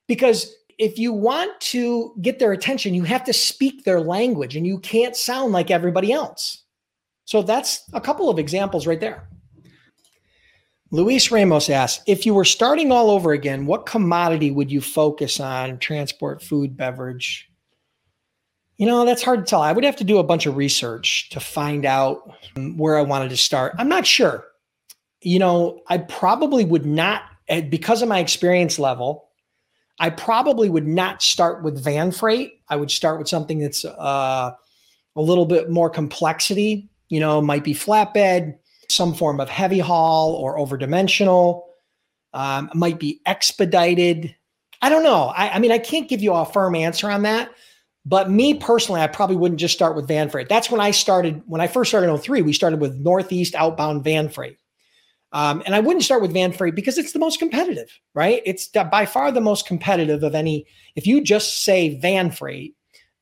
Because 0.08 0.52
if 0.78 0.98
you 0.98 1.12
want 1.12 1.60
to 1.60 2.14
get 2.22 2.38
their 2.38 2.52
attention, 2.52 2.94
you 2.94 3.04
have 3.04 3.24
to 3.24 3.32
speak 3.32 3.84
their 3.84 4.00
language 4.00 4.56
and 4.56 4.66
you 4.66 4.78
can't 4.78 5.14
sound 5.14 5.52
like 5.52 5.70
everybody 5.70 6.12
else. 6.12 6.64
So 7.24 7.42
that's 7.42 7.82
a 7.92 8.00
couple 8.00 8.30
of 8.30 8.38
examples 8.38 8.86
right 8.86 9.00
there. 9.00 9.28
Luis 10.90 11.30
Ramos 11.30 11.68
asks 11.68 12.02
If 12.06 12.24
you 12.24 12.34
were 12.34 12.44
starting 12.44 12.90
all 12.90 13.10
over 13.10 13.32
again, 13.32 13.66
what 13.66 13.86
commodity 13.86 14.50
would 14.50 14.70
you 14.70 14.80
focus 14.80 15.40
on? 15.40 15.78
Transport, 15.78 16.42
food, 16.42 16.76
beverage? 16.76 17.50
You 18.76 18.86
know, 18.86 19.04
that's 19.04 19.22
hard 19.22 19.40
to 19.40 19.50
tell. 19.50 19.60
I 19.60 19.72
would 19.72 19.84
have 19.84 19.96
to 19.96 20.04
do 20.04 20.18
a 20.18 20.24
bunch 20.24 20.46
of 20.46 20.56
research 20.56 21.30
to 21.30 21.40
find 21.40 21.84
out 21.84 22.30
where 22.76 22.96
I 22.96 23.02
wanted 23.02 23.30
to 23.30 23.36
start. 23.36 23.74
I'm 23.76 23.88
not 23.88 24.06
sure. 24.06 24.44
You 25.20 25.40
know, 25.40 25.80
I 25.88 25.98
probably 25.98 26.64
would 26.64 26.86
not, 26.86 27.22
eh, 27.48 27.62
because 27.62 28.02
of 28.02 28.08
my 28.08 28.20
experience 28.20 28.78
level, 28.78 29.30
I 29.98 30.10
probably 30.10 30.68
would 30.68 30.86
not 30.86 31.22
start 31.22 31.64
with 31.64 31.82
van 31.82 32.12
freight. 32.12 32.60
I 32.68 32.76
would 32.76 32.92
start 32.92 33.18
with 33.18 33.26
something 33.26 33.58
that's 33.58 33.84
uh, 33.84 34.52
a 35.16 35.20
little 35.20 35.46
bit 35.46 35.70
more 35.70 35.90
complexity 35.90 36.88
you 37.08 37.20
know, 37.20 37.40
might 37.40 37.64
be 37.64 37.74
flatbed, 37.74 38.56
some 38.88 39.14
form 39.14 39.40
of 39.40 39.48
heavy 39.48 39.78
haul 39.78 40.32
or 40.32 40.58
overdimensional, 40.58 41.64
um, 42.32 42.70
might 42.74 42.98
be 42.98 43.20
expedited. 43.26 44.34
I 44.82 44.88
don't 44.88 45.02
know. 45.02 45.32
I, 45.36 45.50
I 45.50 45.58
mean, 45.58 45.72
I 45.72 45.78
can't 45.78 46.08
give 46.08 46.22
you 46.22 46.32
a 46.32 46.46
firm 46.46 46.74
answer 46.74 47.10
on 47.10 47.22
that. 47.22 47.50
But 48.06 48.30
me 48.30 48.54
personally, 48.54 49.02
I 49.02 49.06
probably 49.06 49.36
wouldn't 49.36 49.60
just 49.60 49.74
start 49.74 49.94
with 49.94 50.08
van 50.08 50.30
freight. 50.30 50.48
That's 50.48 50.70
when 50.70 50.80
I 50.80 50.92
started. 50.92 51.42
When 51.46 51.60
I 51.60 51.66
first 51.66 51.90
started 51.90 52.08
in 52.08 52.16
03, 52.16 52.40
we 52.40 52.54
started 52.54 52.80
with 52.80 52.96
Northeast 52.96 53.54
outbound 53.54 54.02
van 54.02 54.30
freight. 54.30 54.56
Um, 55.32 55.62
and 55.66 55.74
I 55.74 55.80
wouldn't 55.80 56.04
start 56.04 56.22
with 56.22 56.32
van 56.32 56.52
freight 56.52 56.74
because 56.74 56.96
it's 56.96 57.12
the 57.12 57.18
most 57.18 57.38
competitive, 57.38 57.90
right? 58.14 58.40
It's 58.46 58.68
by 58.68 59.04
far 59.04 59.30
the 59.30 59.42
most 59.42 59.66
competitive 59.66 60.22
of 60.22 60.34
any. 60.34 60.64
If 60.96 61.06
you 61.06 61.20
just 61.20 61.64
say 61.64 61.98
van 61.98 62.30
freight, 62.30 62.74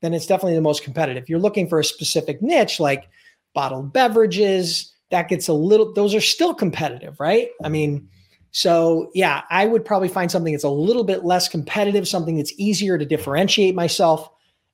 then 0.02 0.14
it's 0.14 0.26
definitely 0.26 0.54
the 0.54 0.60
most 0.60 0.84
competitive. 0.84 1.24
If 1.24 1.28
you're 1.28 1.40
looking 1.40 1.68
for 1.68 1.80
a 1.80 1.84
specific 1.84 2.40
niche 2.40 2.78
like 2.78 3.08
bottled 3.56 3.92
beverages. 3.92 4.92
That 5.10 5.28
gets 5.28 5.48
a 5.48 5.52
little, 5.52 5.92
those 5.92 6.14
are 6.14 6.20
still 6.20 6.54
competitive, 6.54 7.20
right? 7.20 7.48
I 7.62 7.68
mean, 7.68 8.08
so 8.50 9.10
yeah, 9.14 9.42
I 9.50 9.66
would 9.66 9.84
probably 9.84 10.08
find 10.08 10.30
something 10.30 10.52
that's 10.52 10.64
a 10.64 10.68
little 10.68 11.04
bit 11.04 11.24
less 11.24 11.48
competitive, 11.48 12.08
something 12.08 12.36
that's 12.36 12.52
easier 12.56 12.98
to 12.98 13.04
differentiate 13.04 13.74
myself. 13.74 14.28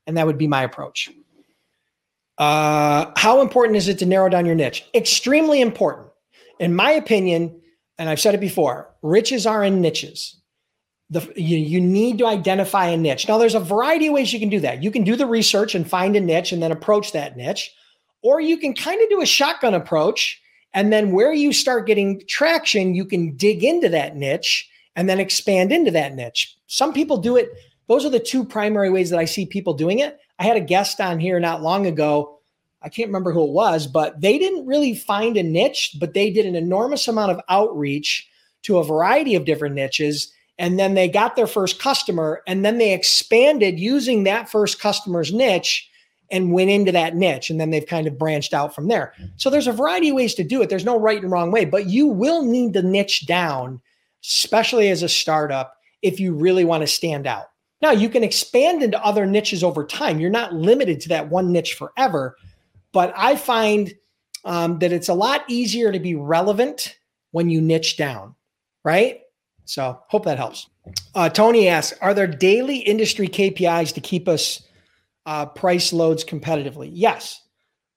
And 0.07 0.17
that 0.17 0.27
would 0.27 0.39
be 0.39 0.49
my 0.49 0.63
approach. 0.63 1.11
Uh, 2.39 3.11
how 3.17 3.41
important 3.41 3.77
is 3.77 3.89
it 3.89 3.99
to 3.99 4.07
narrow 4.07 4.29
down 4.29 4.47
your 4.47 4.55
niche? 4.55 4.85
Extremely 4.95 5.61
important. 5.61 6.09
In 6.59 6.75
my 6.75 6.93
opinion, 6.93 7.61
and 7.99 8.09
I've 8.09 8.21
said 8.21 8.35
it 8.35 8.41
before, 8.41 8.91
riches 9.03 9.47
are 9.47 9.63
in 9.63 9.81
niches. 9.81 10.41
The, 11.11 11.21
you, 11.37 11.59
you 11.59 11.81
need 11.81 12.19
to 12.19 12.27
identify 12.27 12.87
a 12.87 12.97
niche. 12.97 13.29
Now, 13.29 13.37
there's 13.37 13.55
a 13.55 13.61
variety 13.61 14.07
of 14.07 14.15
ways 14.15 14.33
you 14.33 14.41
can 14.41 14.49
do 14.49 14.61
that. 14.61 14.83
You 14.83 14.91
can 14.91 15.05
do 15.05 15.15
the 15.15 15.27
research 15.27 15.75
and 15.75 15.89
find 15.89 16.17
a 16.17 16.21
niche 16.21 16.53
and 16.53 16.63
then 16.63 16.73
approach 16.73 17.13
that 17.13 17.37
niche. 17.37 17.73
Or 18.23 18.41
you 18.41 18.57
can 18.57 18.75
kind 18.75 19.03
of 19.03 19.09
do 19.09 19.21
a 19.21 19.27
shotgun 19.27 19.75
approach. 19.75 20.41
And 20.75 20.93
then 20.93 21.13
where 21.13 21.33
you 21.33 21.53
start 21.53 21.87
getting 21.87 22.23
traction, 22.29 22.95
you 22.95 23.05
can 23.05 23.37
dig 23.37 23.63
into 23.63 23.89
that 23.91 24.17
niche 24.17 24.69
and 24.97 25.09
then 25.09 25.21
expand 25.21 25.73
into 25.73 25.91
that 25.91 26.15
niche. 26.15 26.57
Some 26.67 26.93
people 26.93 27.19
do 27.19 27.37
it. 27.37 27.51
Those 27.89 28.05
are 28.05 28.11
the 28.11 28.21
two 28.21 28.45
primary 28.45 28.89
ways 28.89 29.11
that 29.11 29.19
I 29.19 29.27
see 29.27 29.45
people 29.45 29.75
doing 29.75 29.99
it. 29.99 30.19
I 30.39 30.45
had 30.45 30.57
a 30.57 30.61
guest 30.61 31.01
on 31.01 31.21
here 31.21 31.39
not 31.41 31.63
long 31.63 31.87
ago. 31.87 32.39
I 32.81 32.89
can't 32.89 33.09
remember 33.09 33.33
who 33.33 33.45
it 33.45 33.51
was, 33.53 33.87
but 33.87 34.21
they 34.21 34.39
didn't 34.39 34.67
really 34.67 34.95
find 34.95 35.37
a 35.37 35.43
niche, 35.43 35.97
but 36.01 36.15
they 36.15 36.31
did 36.31 36.47
an 36.47 36.57
enormous 36.57 37.07
amount 37.07 37.33
of 37.33 37.41
outreach 37.49 38.29
to 38.63 38.79
a 38.79 38.85
variety 38.85 39.35
of 39.35 39.45
different 39.45 39.75
niches. 39.75 40.33
And 40.59 40.79
then 40.79 40.95
they 40.95 41.09
got 41.09 41.37
their 41.37 41.47
first 41.47 41.81
customer, 41.81 42.43
and 42.47 42.65
then 42.65 42.79
they 42.79 42.93
expanded 42.93 43.79
using 43.79 44.25
that 44.25 44.49
first 44.49 44.81
customer's 44.81 45.33
niche 45.33 45.89
and 46.33 46.51
went 46.51 46.71
into 46.71 46.91
that 46.91 47.15
niche 47.15 47.51
and 47.51 47.61
then 47.61 47.71
they've 47.71 47.87
kind 47.87 48.07
of 48.07 48.19
branched 48.19 48.55
out 48.55 48.75
from 48.75 48.89
there. 48.89 49.13
So 49.37 49.51
there's 49.51 49.67
a 49.67 49.73
variety 49.73 50.09
of 50.09 50.17
ways 50.17 50.35
to 50.35 50.45
do 50.45 50.63
it. 50.63 50.71
There's 50.71 50.85
no 50.85 50.99
right 50.99 51.23
and 51.23 51.31
wrong 51.31 51.53
way, 51.53 51.67
but 51.67 51.87
you 51.87 52.07
will 52.07 52.43
need 52.43 52.73
to 52.73 52.83
niche 52.83 53.27
down, 53.27 53.81
especially 54.25 54.89
as 54.89 55.03
a 55.03 55.09
startup, 55.09 55.77
if 56.01 56.19
you 56.19 56.33
really 56.35 56.65
want 56.65 56.81
to 56.81 56.87
stand 56.87 57.27
out. 57.27 57.51
Now, 57.83 57.91
you 57.91 58.09
can 58.09 58.25
expand 58.25 58.83
into 58.83 59.05
other 59.05 59.27
niches 59.27 59.63
over 59.63 59.85
time. 59.85 60.21
You're 60.21 60.31
not 60.31 60.55
limited 60.55 61.01
to 61.03 61.09
that 61.11 61.29
one 61.29 61.53
niche 61.53 61.75
forever, 61.75 62.37
but 62.93 63.13
I 63.17 63.37
find 63.37 63.93
um, 64.45 64.79
that 64.79 64.93
it's 64.93 65.09
a 65.09 65.15
lot 65.15 65.43
easier 65.49 65.93
to 65.93 66.01
be 66.01 66.15
relevant 66.15 66.97
when 67.33 67.51
you 67.51 67.61
niche 67.61 67.97
down, 67.97 68.35
right? 68.85 69.21
So, 69.65 70.01
hope 70.09 70.25
that 70.25 70.39
helps. 70.39 70.69
Uh, 71.15 71.29
Tony 71.29 71.69
asks 71.69 71.99
Are 72.01 72.15
there 72.15 72.27
daily 72.27 72.79
industry 72.79 73.29
KPIs 73.29 73.93
to 73.95 74.01
keep 74.01 74.29
us 74.29 74.63
uh, 75.27 75.47
price 75.47 75.93
loads 75.93 76.25
competitively. 76.25 76.91
Yes, 76.93 77.41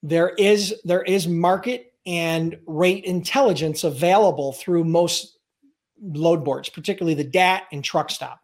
there 0.04 0.30
is 0.30 0.74
there 0.84 1.04
is 1.04 1.28
market 1.28 1.94
and 2.06 2.58
rate 2.68 3.04
intelligence 3.06 3.84
available 3.84 4.54
through 4.54 4.84
most 4.84 5.40
load 6.02 6.44
boards, 6.44 6.70
particularly 6.70 7.16
the 7.16 7.24
DAT 7.24 7.64
and 7.72 7.84
Truckstop. 7.84 8.38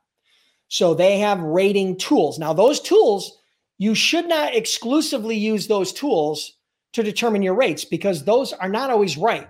So 0.67 0.93
they 0.93 1.19
have 1.19 1.39
rating 1.41 1.97
tools. 1.97 2.39
Now 2.39 2.53
those 2.53 2.79
tools 2.79 3.37
you 3.77 3.95
should 3.95 4.27
not 4.27 4.53
exclusively 4.53 5.35
use 5.35 5.65
those 5.65 5.91
tools 5.91 6.57
to 6.93 7.01
determine 7.01 7.41
your 7.41 7.55
rates 7.55 7.83
because 7.83 8.23
those 8.23 8.53
are 8.53 8.69
not 8.69 8.91
always 8.91 9.17
right. 9.17 9.49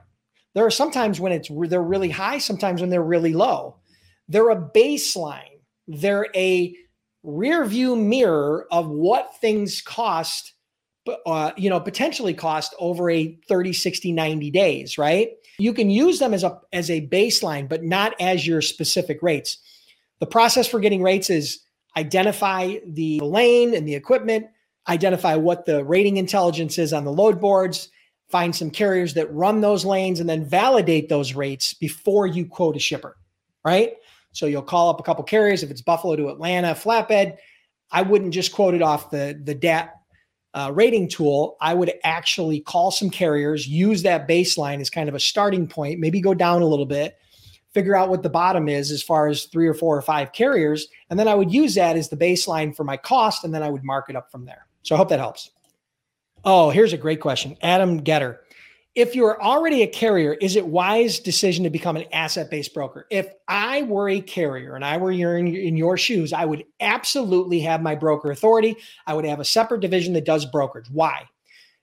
There 0.53 0.65
are 0.65 0.71
sometimes 0.71 1.19
when 1.19 1.33
it's 1.33 1.49
they're 1.67 1.83
really 1.83 2.09
high, 2.09 2.37
sometimes 2.37 2.79
when 2.79 2.89
they're 2.89 3.03
really 3.03 3.33
low. 3.33 3.75
They're 4.29 4.51
a 4.51 4.69
baseline. 4.73 5.59
They're 5.85 6.27
a 6.33 6.73
rear 7.23 7.65
view 7.65 7.95
mirror 7.95 8.67
of 8.71 8.87
what 8.87 9.35
things 9.39 9.81
cost 9.81 10.53
uh, 11.25 11.51
you 11.57 11.69
know 11.69 11.79
potentially 11.79 12.33
cost 12.33 12.75
over 12.79 13.09
a 13.09 13.37
30 13.47 13.73
60 13.73 14.11
90 14.11 14.51
days 14.51 14.97
right? 14.97 15.29
You 15.57 15.73
can 15.73 15.89
use 15.89 16.19
them 16.19 16.33
as 16.33 16.43
a 16.43 16.59
as 16.71 16.89
a 16.89 17.07
baseline 17.07 17.67
but 17.67 17.83
not 17.83 18.13
as 18.19 18.45
your 18.45 18.61
specific 18.61 19.21
rates. 19.21 19.57
The 20.19 20.27
process 20.27 20.67
for 20.67 20.79
getting 20.79 21.01
rates 21.01 21.29
is 21.29 21.59
identify 21.97 22.77
the 22.85 23.19
lane 23.19 23.73
and 23.73 23.87
the 23.87 23.95
equipment 23.95 24.47
identify 24.87 25.35
what 25.35 25.65
the 25.65 25.83
rating 25.83 26.17
intelligence 26.17 26.77
is 26.77 26.93
on 26.93 27.03
the 27.03 27.11
load 27.11 27.39
boards 27.39 27.89
find 28.29 28.55
some 28.55 28.71
carriers 28.71 29.13
that 29.13 29.31
run 29.33 29.61
those 29.61 29.83
lanes 29.83 30.19
and 30.19 30.29
then 30.29 30.45
validate 30.45 31.09
those 31.09 31.33
rates 31.35 31.73
before 31.73 32.25
you 32.25 32.45
quote 32.45 32.75
a 32.75 32.79
shipper 32.79 33.17
right 33.65 33.93
so 34.31 34.45
you'll 34.45 34.61
call 34.61 34.89
up 34.89 34.99
a 34.99 35.03
couple 35.03 35.23
carriers. 35.23 35.63
If 35.63 35.71
it's 35.71 35.81
Buffalo 35.81 36.15
to 36.15 36.29
Atlanta 36.29 36.73
flatbed, 36.73 37.37
I 37.91 38.01
wouldn't 38.01 38.33
just 38.33 38.51
quote 38.51 38.73
it 38.73 38.81
off 38.81 39.11
the 39.11 39.39
the 39.43 39.55
DAT 39.55 39.93
uh, 40.53 40.71
rating 40.73 41.07
tool, 41.07 41.57
I 41.61 41.73
would 41.73 41.93
actually 42.03 42.59
call 42.59 42.91
some 42.91 43.09
carriers, 43.09 43.67
use 43.67 44.03
that 44.03 44.27
baseline 44.27 44.81
as 44.81 44.89
kind 44.89 45.07
of 45.07 45.15
a 45.15 45.19
starting 45.19 45.67
point, 45.67 45.99
maybe 45.99 46.19
go 46.19 46.33
down 46.33 46.61
a 46.61 46.67
little 46.67 46.85
bit, 46.85 47.17
figure 47.73 47.95
out 47.95 48.09
what 48.09 48.23
the 48.23 48.29
bottom 48.29 48.67
is 48.67 48.91
as 48.91 49.01
far 49.01 49.27
as 49.27 49.45
three 49.45 49.67
or 49.67 49.73
four 49.73 49.95
or 49.95 50.01
five 50.01 50.33
carriers. 50.33 50.87
And 51.09 51.17
then 51.17 51.27
I 51.27 51.35
would 51.35 51.53
use 51.53 51.75
that 51.75 51.95
as 51.95 52.09
the 52.09 52.17
baseline 52.17 52.75
for 52.75 52.83
my 52.83 52.97
cost. 52.97 53.45
And 53.45 53.53
then 53.53 53.63
I 53.63 53.69
would 53.69 53.83
mark 53.83 54.09
it 54.09 54.15
up 54.15 54.29
from 54.29 54.45
there. 54.45 54.67
So 54.83 54.95
I 54.95 54.97
hope 54.97 55.09
that 55.09 55.19
helps. 55.19 55.51
Oh, 56.43 56.69
here's 56.69 56.91
a 56.91 56.97
great 56.97 57.21
question. 57.21 57.55
Adam 57.61 57.99
Getter 57.99 58.41
if 58.93 59.15
you're 59.15 59.41
already 59.41 59.83
a 59.83 59.87
carrier, 59.87 60.33
is 60.33 60.55
it 60.55 60.67
wise 60.67 61.19
decision 61.19 61.63
to 61.63 61.69
become 61.69 61.95
an 61.95 62.05
asset-based 62.11 62.73
broker? 62.73 63.07
If 63.09 63.27
I 63.47 63.83
were 63.83 64.09
a 64.09 64.19
carrier 64.19 64.75
and 64.75 64.83
I 64.83 64.97
were 64.97 65.11
in, 65.11 65.47
in 65.47 65.77
your 65.77 65.97
shoes, 65.97 66.33
I 66.33 66.43
would 66.43 66.65
absolutely 66.81 67.61
have 67.61 67.81
my 67.81 67.95
broker 67.95 68.31
authority. 68.31 68.75
I 69.07 69.13
would 69.13 69.25
have 69.25 69.39
a 69.39 69.45
separate 69.45 69.79
division 69.79 70.13
that 70.13 70.25
does 70.25 70.45
brokerage. 70.45 70.89
Why? 70.91 71.25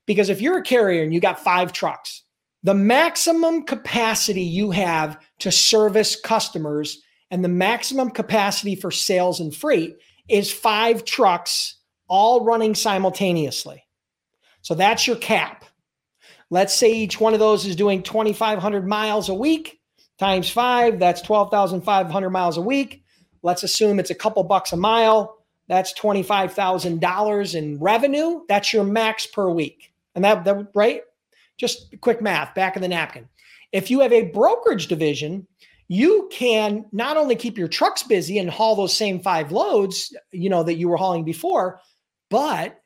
Because 0.07 0.29
if 0.29 0.42
you're 0.42 0.59
a 0.59 0.62
carrier 0.62 1.03
and 1.03 1.14
you 1.14 1.21
got 1.21 1.40
five 1.40 1.73
trucks, 1.73 2.25
the 2.62 2.75
maximum 2.75 3.62
capacity 3.62 4.42
you 4.42 4.71
have 4.71 5.18
to 5.38 5.51
service 5.51 6.21
customers 6.21 7.03
and 7.31 7.42
the 7.42 7.49
maximum 7.49 8.11
capacity 8.11 8.75
for 8.75 8.90
sales 8.90 9.40
and 9.40 9.55
freight 9.55 9.97
is 10.29 10.53
five 10.53 11.05
trucks 11.05 11.77
all 12.09 12.44
running 12.44 12.75
simultaneously. 12.75 13.85
So 14.61 14.75
that's 14.75 15.07
your 15.07 15.16
cap. 15.16 15.64
Let's 16.50 16.74
say 16.74 16.92
each 16.92 17.20
one 17.20 17.34
of 17.34 17.40
those 17.40 17.66
is 17.66 17.76
doing 17.76 18.02
2,500 18.02 18.87
miles 18.87 19.28
a 19.28 19.34
week 19.34 19.80
times 20.18 20.50
five. 20.50 20.98
That's 20.98 21.22
12,500 21.22 22.30
miles 22.30 22.56
a 22.56 22.62
week. 22.62 23.04
Let's 23.42 23.62
assume 23.62 23.98
it's 23.98 24.11
a 24.11 24.14
couple 24.14 24.42
bucks 24.44 24.72
a 24.72 24.76
mile. 24.76 25.38
That's 25.68 25.92
$25,000 25.94 27.54
in 27.54 27.78
revenue. 27.78 28.40
That's 28.48 28.72
your 28.72 28.84
max 28.84 29.26
per 29.26 29.50
week. 29.50 29.92
And 30.14 30.24
that, 30.24 30.44
that, 30.44 30.68
right? 30.74 31.02
Just 31.58 31.94
quick 32.00 32.22
math 32.22 32.54
back 32.54 32.76
of 32.76 32.82
the 32.82 32.88
napkin. 32.88 33.28
If 33.72 33.90
you 33.90 34.00
have 34.00 34.12
a 34.12 34.30
brokerage 34.30 34.88
division, 34.88 35.46
you 35.88 36.28
can 36.32 36.87
not 36.92 37.16
only 37.16 37.37
keep 37.37 37.58
your 37.58 37.68
trucks 37.68 38.02
busy 38.02 38.38
and 38.38 38.48
haul 38.48 38.76
those 38.76 38.94
same 38.94 39.20
five 39.20 39.52
loads, 39.52 40.14
you 40.32 40.48
know, 40.48 40.62
that 40.62 40.76
you 40.76 40.88
were 40.88 40.96
hauling 40.96 41.24
before, 41.24 41.80
but 42.30 42.80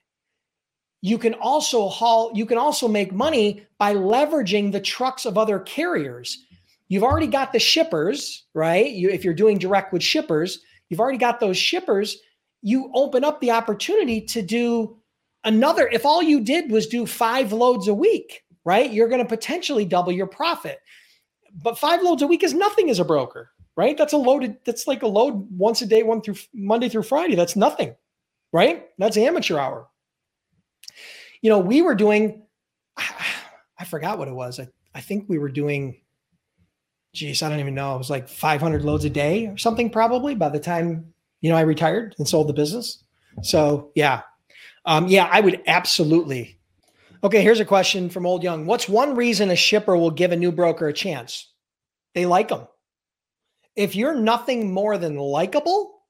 you 1.02 1.18
can 1.18 1.34
also 1.34 1.88
haul 1.88 2.30
you 2.34 2.46
can 2.46 2.56
also 2.56 2.88
make 2.88 3.12
money 3.12 3.66
by 3.78 3.94
leveraging 3.94 4.72
the 4.72 4.80
trucks 4.80 5.26
of 5.26 5.36
other 5.36 5.58
carriers. 5.58 6.46
You've 6.88 7.02
already 7.02 7.26
got 7.26 7.52
the 7.52 7.58
shippers 7.58 8.44
right? 8.54 8.90
You, 8.90 9.10
if 9.10 9.24
you're 9.24 9.34
doing 9.34 9.58
direct 9.58 9.92
with 9.92 10.02
shippers 10.02 10.60
you've 10.88 11.00
already 11.00 11.18
got 11.18 11.40
those 11.40 11.58
shippers. 11.58 12.16
You 12.62 12.90
open 12.94 13.24
up 13.24 13.40
the 13.40 13.50
opportunity 13.50 14.20
to 14.22 14.40
do 14.40 14.96
another 15.44 15.88
if 15.88 16.06
all 16.06 16.22
you 16.22 16.40
did 16.40 16.70
was 16.70 16.86
do 16.86 17.04
five 17.04 17.52
loads 17.52 17.88
a 17.88 17.94
week 17.94 18.44
right? 18.64 18.92
You're 18.92 19.08
going 19.08 19.20
to 19.22 19.28
potentially 19.28 19.84
double 19.84 20.12
your 20.12 20.28
profit. 20.28 20.78
But 21.52 21.76
five 21.76 22.00
loads 22.00 22.22
a 22.22 22.28
week 22.28 22.44
is 22.44 22.54
nothing 22.54 22.88
as 22.88 22.98
a 22.98 23.04
broker 23.04 23.50
right? 23.76 23.96
That's 23.96 24.12
a 24.12 24.18
loaded 24.18 24.56
that's 24.64 24.86
like 24.86 25.02
a 25.02 25.08
load 25.08 25.48
once 25.58 25.82
a 25.82 25.86
day 25.86 26.02
one 26.02 26.20
through 26.20 26.36
monday 26.54 26.88
through 26.88 27.02
friday. 27.02 27.34
That's 27.34 27.56
nothing 27.56 27.96
right? 28.52 28.86
That's 28.98 29.16
amateur 29.16 29.58
hour 29.58 29.88
you 31.42 31.50
know, 31.50 31.58
we 31.58 31.82
were 31.82 31.94
doing, 31.94 32.42
I 32.96 33.84
forgot 33.84 34.18
what 34.18 34.28
it 34.28 34.34
was. 34.34 34.58
I, 34.58 34.68
I 34.94 35.00
think 35.00 35.28
we 35.28 35.38
were 35.38 35.48
doing, 35.48 36.00
geez, 37.12 37.42
I 37.42 37.50
don't 37.50 37.60
even 37.60 37.74
know. 37.74 37.94
It 37.94 37.98
was 37.98 38.10
like 38.10 38.28
500 38.28 38.84
loads 38.84 39.04
a 39.04 39.10
day 39.10 39.48
or 39.48 39.58
something, 39.58 39.90
probably 39.90 40.34
by 40.34 40.48
the 40.48 40.60
time, 40.60 41.12
you 41.40 41.50
know, 41.50 41.56
I 41.56 41.62
retired 41.62 42.14
and 42.18 42.26
sold 42.26 42.48
the 42.48 42.54
business. 42.54 43.04
So, 43.42 43.90
yeah. 43.94 44.22
Um, 44.84 45.08
yeah, 45.08 45.28
I 45.30 45.40
would 45.40 45.62
absolutely. 45.66 46.58
Okay, 47.24 47.42
here's 47.42 47.60
a 47.60 47.64
question 47.64 48.08
from 48.08 48.26
Old 48.26 48.42
Young. 48.42 48.66
What's 48.66 48.88
one 48.88 49.14
reason 49.14 49.50
a 49.50 49.56
shipper 49.56 49.96
will 49.96 50.10
give 50.10 50.32
a 50.32 50.36
new 50.36 50.52
broker 50.52 50.88
a 50.88 50.92
chance? 50.92 51.52
They 52.14 52.26
like 52.26 52.48
them. 52.48 52.66
If 53.74 53.96
you're 53.96 54.14
nothing 54.14 54.72
more 54.72 54.98
than 54.98 55.16
likable, 55.16 56.02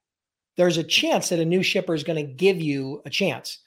there's 0.57 0.79
a 0.79 0.85
chance 0.85 1.29
that 1.29 1.39
a 1.39 1.45
new 1.45 1.63
shipper 1.63 1.95
is 1.95 2.03
going 2.03 2.27
to 2.27 2.33
give 2.33 2.61
you 2.61 3.03
a 3.05 3.11
chance. 3.11 3.59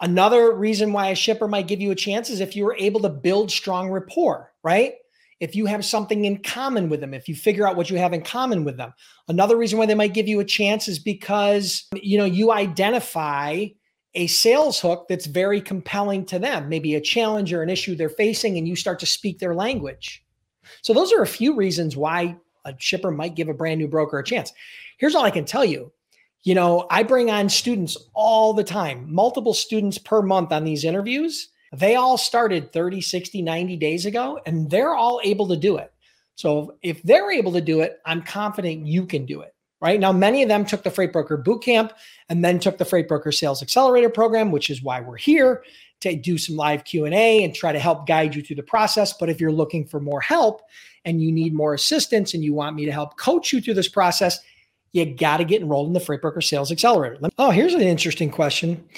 Another 0.00 0.52
reason 0.52 0.92
why 0.92 1.08
a 1.08 1.14
shipper 1.14 1.46
might 1.46 1.68
give 1.68 1.80
you 1.80 1.90
a 1.90 1.96
chance 1.96 2.28
is 2.28 2.40
if 2.40 2.56
you 2.56 2.64
were 2.64 2.76
able 2.78 3.00
to 3.00 3.08
build 3.08 3.50
strong 3.50 3.90
rapport, 3.90 4.52
right? 4.62 4.94
If 5.40 5.54
you 5.54 5.66
have 5.66 5.84
something 5.84 6.24
in 6.24 6.42
common 6.42 6.88
with 6.88 7.00
them, 7.00 7.14
if 7.14 7.28
you 7.28 7.34
figure 7.34 7.66
out 7.66 7.76
what 7.76 7.90
you 7.90 7.98
have 7.98 8.12
in 8.12 8.22
common 8.22 8.64
with 8.64 8.76
them. 8.76 8.92
Another 9.28 9.56
reason 9.56 9.78
why 9.78 9.86
they 9.86 9.94
might 9.94 10.14
give 10.14 10.28
you 10.28 10.40
a 10.40 10.44
chance 10.44 10.88
is 10.88 10.98
because, 10.98 11.86
you 11.94 12.18
know, 12.18 12.24
you 12.24 12.52
identify 12.52 13.66
a 14.14 14.26
sales 14.26 14.80
hook 14.80 15.06
that's 15.08 15.26
very 15.26 15.60
compelling 15.60 16.24
to 16.26 16.38
them, 16.38 16.68
maybe 16.68 16.94
a 16.94 17.00
challenge 17.00 17.52
or 17.52 17.62
an 17.62 17.70
issue 17.70 17.94
they're 17.94 18.08
facing, 18.08 18.56
and 18.56 18.66
you 18.68 18.76
start 18.76 19.00
to 19.00 19.06
speak 19.06 19.38
their 19.38 19.54
language. 19.54 20.24
So, 20.82 20.94
those 20.94 21.12
are 21.12 21.22
a 21.22 21.26
few 21.26 21.56
reasons 21.56 21.96
why 21.96 22.36
a 22.64 22.74
shipper 22.78 23.10
might 23.10 23.34
give 23.34 23.48
a 23.48 23.54
brand 23.54 23.80
new 23.80 23.88
broker 23.88 24.18
a 24.18 24.24
chance. 24.24 24.52
Here's 24.98 25.14
all 25.14 25.24
I 25.24 25.30
can 25.30 25.44
tell 25.44 25.64
you 25.64 25.92
you 26.44 26.54
know, 26.54 26.86
I 26.90 27.02
bring 27.02 27.30
on 27.30 27.48
students 27.48 27.96
all 28.12 28.52
the 28.52 28.62
time, 28.62 29.12
multiple 29.12 29.54
students 29.54 29.98
per 29.98 30.22
month 30.22 30.52
on 30.52 30.64
these 30.64 30.84
interviews. 30.84 31.48
They 31.72 31.96
all 31.96 32.18
started 32.18 32.72
30, 32.72 33.00
60, 33.00 33.42
90 33.42 33.76
days 33.78 34.06
ago, 34.06 34.38
and 34.46 34.70
they're 34.70 34.94
all 34.94 35.20
able 35.24 35.48
to 35.48 35.56
do 35.56 35.78
it. 35.78 35.92
So 36.36 36.76
if 36.82 37.02
they're 37.02 37.32
able 37.32 37.52
to 37.52 37.60
do 37.60 37.80
it, 37.80 37.98
I'm 38.04 38.22
confident 38.22 38.86
you 38.86 39.06
can 39.06 39.24
do 39.24 39.40
it. 39.40 39.54
Right 39.80 39.98
now, 39.98 40.12
many 40.12 40.42
of 40.42 40.48
them 40.48 40.64
took 40.64 40.82
the 40.82 40.90
Freight 40.90 41.12
Broker 41.12 41.36
Bootcamp 41.36 41.90
and 42.28 42.44
then 42.44 42.58
took 42.58 42.78
the 42.78 42.84
Freight 42.84 43.08
Broker 43.08 43.32
Sales 43.32 43.62
Accelerator 43.62 44.08
program, 44.08 44.50
which 44.50 44.70
is 44.70 44.82
why 44.82 45.00
we're 45.00 45.16
here 45.16 45.62
to 46.00 46.14
do 46.14 46.38
some 46.38 46.56
live 46.56 46.84
Q&A 46.84 47.42
and 47.42 47.54
try 47.54 47.72
to 47.72 47.78
help 47.78 48.06
guide 48.06 48.34
you 48.34 48.42
through 48.42 48.56
the 48.56 48.62
process. 48.62 49.12
But 49.12 49.30
if 49.30 49.40
you're 49.40 49.52
looking 49.52 49.86
for 49.86 50.00
more 50.00 50.20
help 50.20 50.62
and 51.04 51.22
you 51.22 51.32
need 51.32 51.54
more 51.54 51.74
assistance 51.74 52.34
and 52.34 52.44
you 52.44 52.54
want 52.54 52.76
me 52.76 52.84
to 52.84 52.92
help 52.92 53.16
coach 53.18 53.52
you 53.52 53.60
through 53.60 53.74
this 53.74 53.88
process, 53.88 54.40
you 54.94 55.04
got 55.04 55.38
to 55.38 55.44
get 55.44 55.60
enrolled 55.60 55.88
in 55.88 55.92
the 55.92 56.00
Freight 56.00 56.22
Broker 56.22 56.40
Sales 56.40 56.70
Accelerator. 56.70 57.18
Oh, 57.36 57.50
here's 57.50 57.74
an 57.74 57.80
interesting 57.80 58.30
question. 58.30 58.88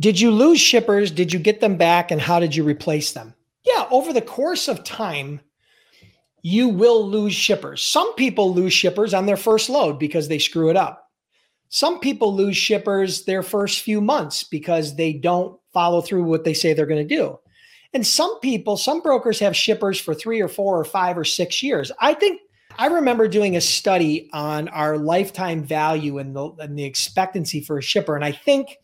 Did 0.00 0.20
you 0.20 0.32
lose 0.32 0.58
shippers? 0.58 1.12
Did 1.12 1.32
you 1.32 1.38
get 1.38 1.60
them 1.60 1.76
back? 1.76 2.10
And 2.10 2.20
how 2.20 2.40
did 2.40 2.56
you 2.56 2.64
replace 2.64 3.12
them? 3.12 3.32
Yeah, 3.64 3.86
over 3.90 4.12
the 4.12 4.20
course 4.20 4.66
of 4.66 4.82
time, 4.82 5.40
you 6.42 6.68
will 6.68 7.08
lose 7.08 7.34
shippers. 7.34 7.84
Some 7.84 8.12
people 8.16 8.52
lose 8.52 8.72
shippers 8.72 9.14
on 9.14 9.26
their 9.26 9.36
first 9.36 9.70
load 9.70 10.00
because 10.00 10.26
they 10.26 10.40
screw 10.40 10.70
it 10.70 10.76
up. 10.76 11.08
Some 11.68 12.00
people 12.00 12.34
lose 12.34 12.56
shippers 12.56 13.24
their 13.24 13.44
first 13.44 13.80
few 13.80 14.00
months 14.00 14.42
because 14.42 14.96
they 14.96 15.12
don't 15.12 15.56
follow 15.72 16.00
through 16.00 16.24
what 16.24 16.42
they 16.42 16.52
say 16.52 16.72
they're 16.72 16.84
going 16.84 17.06
to 17.06 17.16
do. 17.16 17.38
And 17.94 18.04
some 18.04 18.40
people, 18.40 18.76
some 18.76 19.00
brokers 19.00 19.38
have 19.38 19.54
shippers 19.54 20.00
for 20.00 20.14
three 20.14 20.40
or 20.40 20.48
four 20.48 20.80
or 20.80 20.84
five 20.84 21.16
or 21.16 21.24
six 21.24 21.62
years. 21.62 21.92
I 22.00 22.14
think 22.14 22.40
I 22.78 22.86
remember 22.86 23.28
doing 23.28 23.56
a 23.56 23.60
study 23.60 24.28
on 24.32 24.68
our 24.68 24.98
lifetime 24.98 25.64
value 25.64 26.18
and 26.18 26.34
the, 26.34 26.50
and 26.58 26.78
the 26.78 26.84
expectancy 26.84 27.60
for 27.60 27.78
a 27.78 27.82
shipper. 27.82 28.16
And 28.16 28.24
I 28.24 28.32
think 28.32 28.76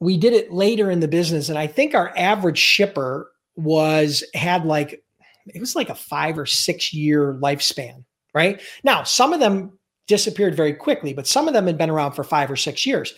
we 0.00 0.16
did 0.16 0.32
it 0.32 0.52
later 0.52 0.90
in 0.90 1.00
the 1.00 1.08
business. 1.08 1.48
And 1.48 1.58
I 1.58 1.66
think 1.66 1.94
our 1.94 2.12
average 2.16 2.58
shipper 2.58 3.30
was 3.56 4.24
had 4.34 4.64
like, 4.64 5.02
it 5.46 5.60
was 5.60 5.76
like 5.76 5.88
a 5.88 5.94
five 5.94 6.38
or 6.38 6.46
six 6.46 6.92
year 6.92 7.34
lifespan, 7.34 8.04
right? 8.34 8.60
Now, 8.84 9.02
some 9.02 9.32
of 9.32 9.40
them 9.40 9.78
disappeared 10.08 10.56
very 10.56 10.74
quickly, 10.74 11.12
but 11.12 11.26
some 11.26 11.48
of 11.48 11.54
them 11.54 11.66
had 11.66 11.78
been 11.78 11.90
around 11.90 12.12
for 12.12 12.24
five 12.24 12.50
or 12.50 12.56
six 12.56 12.84
years. 12.84 13.14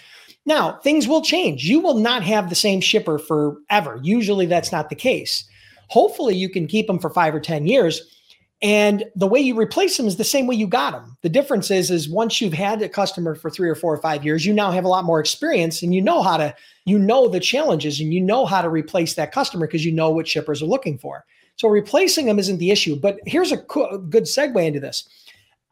Now, 0.46 0.78
things 0.82 1.08
will 1.08 1.22
change. 1.22 1.64
You 1.64 1.80
will 1.80 1.98
not 1.98 2.22
have 2.22 2.48
the 2.48 2.54
same 2.54 2.80
shipper 2.80 3.18
forever. 3.18 3.98
Usually 4.02 4.46
that's 4.46 4.72
not 4.72 4.90
the 4.90 4.94
case. 4.94 5.48
Hopefully, 5.88 6.36
you 6.36 6.48
can 6.48 6.66
keep 6.66 6.86
them 6.86 6.98
for 6.98 7.10
five 7.10 7.34
or 7.34 7.40
10 7.40 7.66
years 7.66 8.14
and 8.62 9.04
the 9.14 9.26
way 9.26 9.40
you 9.40 9.58
replace 9.58 9.96
them 9.96 10.06
is 10.06 10.16
the 10.16 10.24
same 10.24 10.46
way 10.46 10.54
you 10.54 10.66
got 10.66 10.92
them. 10.92 11.16
The 11.22 11.28
difference 11.28 11.70
is, 11.70 11.90
is 11.90 12.08
once 12.08 12.40
you've 12.40 12.54
had 12.54 12.80
a 12.80 12.88
customer 12.88 13.34
for 13.34 13.50
three 13.50 13.68
or 13.68 13.74
four 13.74 13.92
or 13.92 14.00
five 14.00 14.24
years, 14.24 14.46
you 14.46 14.54
now 14.54 14.70
have 14.70 14.84
a 14.84 14.88
lot 14.88 15.04
more 15.04 15.20
experience 15.20 15.82
and 15.82 15.94
you 15.94 16.00
know 16.00 16.22
how 16.22 16.36
to, 16.36 16.54
you 16.86 16.98
know 16.98 17.28
the 17.28 17.40
challenges 17.40 18.00
and 18.00 18.14
you 18.14 18.20
know 18.20 18.46
how 18.46 18.62
to 18.62 18.68
replace 18.68 19.14
that 19.14 19.32
customer 19.32 19.66
because 19.66 19.84
you 19.84 19.92
know 19.92 20.10
what 20.10 20.28
shippers 20.28 20.62
are 20.62 20.66
looking 20.66 20.98
for. 20.98 21.24
So 21.56 21.68
replacing 21.68 22.26
them 22.26 22.38
isn't 22.38 22.58
the 22.58 22.70
issue. 22.70 22.96
But 22.96 23.18
here's 23.26 23.52
a 23.52 23.58
co- 23.58 23.98
good 23.98 24.24
segue 24.24 24.64
into 24.64 24.80
this. 24.80 25.08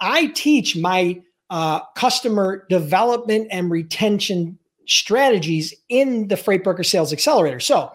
I 0.00 0.26
teach 0.26 0.76
my 0.76 1.22
uh, 1.50 1.80
customer 1.96 2.66
development 2.68 3.48
and 3.50 3.70
retention 3.70 4.58
strategies 4.86 5.74
in 5.88 6.28
the 6.28 6.36
Freight 6.36 6.64
Broker 6.64 6.82
Sales 6.82 7.12
Accelerator. 7.12 7.60
So 7.60 7.92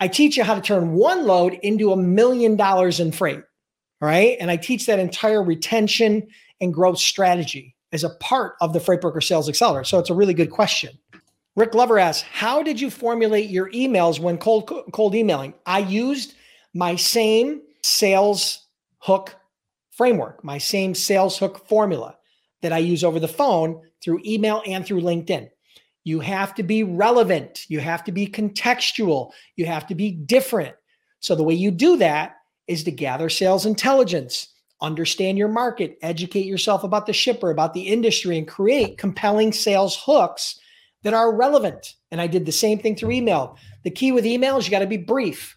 I 0.00 0.08
teach 0.08 0.36
you 0.36 0.44
how 0.44 0.54
to 0.54 0.60
turn 0.60 0.92
one 0.92 1.26
load 1.26 1.58
into 1.62 1.92
a 1.92 1.96
million 1.96 2.56
dollars 2.56 3.00
in 3.00 3.12
freight. 3.12 3.42
Right. 4.02 4.36
And 4.40 4.50
I 4.50 4.56
teach 4.56 4.86
that 4.86 4.98
entire 4.98 5.44
retention 5.44 6.26
and 6.60 6.74
growth 6.74 6.98
strategy 6.98 7.76
as 7.92 8.02
a 8.02 8.10
part 8.16 8.56
of 8.60 8.72
the 8.72 8.80
Freight 8.80 9.00
Broker 9.00 9.20
Sales 9.20 9.48
Accelerator. 9.48 9.84
So 9.84 10.00
it's 10.00 10.10
a 10.10 10.14
really 10.14 10.34
good 10.34 10.50
question. 10.50 10.98
Rick 11.54 11.70
Glover 11.70 12.00
asks, 12.00 12.22
How 12.22 12.64
did 12.64 12.80
you 12.80 12.90
formulate 12.90 13.48
your 13.48 13.70
emails 13.70 14.18
when 14.18 14.38
cold, 14.38 14.68
cold 14.92 15.14
emailing? 15.14 15.54
I 15.66 15.78
used 15.78 16.34
my 16.74 16.96
same 16.96 17.62
sales 17.84 18.66
hook 18.98 19.36
framework, 19.92 20.42
my 20.42 20.58
same 20.58 20.96
sales 20.96 21.38
hook 21.38 21.68
formula 21.68 22.16
that 22.60 22.72
I 22.72 22.78
use 22.78 23.04
over 23.04 23.20
the 23.20 23.28
phone 23.28 23.82
through 24.02 24.22
email 24.24 24.64
and 24.66 24.84
through 24.84 25.02
LinkedIn. 25.02 25.48
You 26.02 26.18
have 26.18 26.56
to 26.56 26.64
be 26.64 26.82
relevant. 26.82 27.66
You 27.68 27.78
have 27.78 28.02
to 28.04 28.10
be 28.10 28.26
contextual. 28.26 29.30
You 29.54 29.66
have 29.66 29.86
to 29.86 29.94
be 29.94 30.10
different. 30.10 30.74
So, 31.20 31.36
the 31.36 31.44
way 31.44 31.54
you 31.54 31.70
do 31.70 31.98
that 31.98 32.38
is 32.72 32.84
to 32.84 32.90
gather 32.90 33.28
sales 33.28 33.66
intelligence, 33.66 34.48
understand 34.80 35.38
your 35.38 35.48
market, 35.48 35.98
educate 36.02 36.46
yourself 36.46 36.84
about 36.84 37.06
the 37.06 37.12
shipper, 37.12 37.50
about 37.50 37.74
the 37.74 37.82
industry, 37.88 38.36
and 38.38 38.48
create 38.48 38.98
compelling 38.98 39.52
sales 39.52 39.96
hooks 40.04 40.58
that 41.02 41.14
are 41.14 41.34
relevant. 41.34 41.94
And 42.10 42.20
I 42.20 42.26
did 42.26 42.46
the 42.46 42.52
same 42.52 42.78
thing 42.78 42.96
through 42.96 43.12
email. 43.12 43.56
The 43.84 43.90
key 43.90 44.12
with 44.12 44.26
email 44.26 44.56
is 44.56 44.66
you 44.66 44.70
got 44.70 44.80
to 44.80 44.86
be 44.86 44.96
brief. 44.96 45.56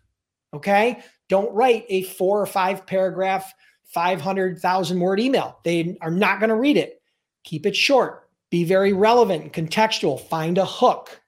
Okay. 0.53 1.01
Don't 1.27 1.53
write 1.53 1.85
a 1.89 2.03
four 2.03 2.39
or 2.39 2.45
five 2.45 2.85
paragraph, 2.85 3.51
500,000 3.85 4.99
word 4.99 5.19
email. 5.19 5.59
They 5.63 5.97
are 6.01 6.11
not 6.11 6.39
going 6.39 6.49
to 6.49 6.55
read 6.55 6.77
it. 6.77 7.01
Keep 7.43 7.65
it 7.65 7.75
short, 7.75 8.29
be 8.49 8.63
very 8.63 8.93
relevant 8.93 9.43
and 9.43 9.53
contextual. 9.53 10.19
Find 10.19 10.57
a 10.57 10.65
hook 10.65 11.21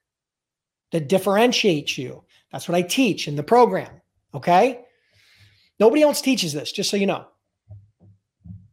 that 0.91 1.09
differentiates 1.09 1.97
you. 1.97 2.23
That's 2.51 2.67
what 2.67 2.75
I 2.75 2.81
teach 2.81 3.27
in 3.27 3.35
the 3.35 3.43
program. 3.43 4.01
Okay. 4.33 4.83
Nobody 5.79 6.01
else 6.01 6.21
teaches 6.21 6.53
this, 6.53 6.71
just 6.71 6.89
so 6.89 6.97
you 6.97 7.05
know. 7.05 7.27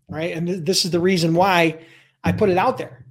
Right. 0.08 0.36
And 0.36 0.48
this 0.66 0.84
is 0.84 0.90
the 0.90 1.00
reason 1.00 1.34
why 1.34 1.80
I 2.22 2.32
put 2.32 2.48
it 2.48 2.58
out 2.58 2.78
there. 2.78 3.04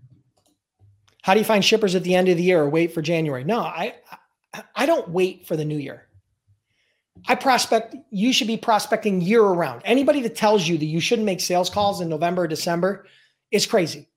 How 1.21 1.33
do 1.33 1.39
you 1.39 1.45
find 1.45 1.63
shippers 1.63 1.95
at 1.95 2.03
the 2.03 2.15
end 2.15 2.29
of 2.29 2.37
the 2.37 2.43
year 2.43 2.61
or 2.61 2.69
wait 2.69 2.93
for 2.93 3.01
January? 3.01 3.43
No, 3.43 3.59
I 3.59 3.95
I 4.75 4.85
don't 4.85 5.09
wait 5.09 5.47
for 5.47 5.55
the 5.55 5.65
new 5.65 5.77
year. 5.77 6.07
I 7.27 7.35
prospect, 7.35 7.95
you 8.09 8.33
should 8.33 8.47
be 8.47 8.57
prospecting 8.57 9.21
year 9.21 9.41
around. 9.41 9.81
Anybody 9.85 10.21
that 10.21 10.35
tells 10.35 10.67
you 10.67 10.77
that 10.77 10.85
you 10.85 10.99
shouldn't 10.99 11.25
make 11.25 11.39
sales 11.39 11.69
calls 11.69 12.01
in 12.01 12.09
November 12.09 12.43
or 12.43 12.47
December 12.47 13.05
is 13.51 13.65
crazy. 13.65 14.07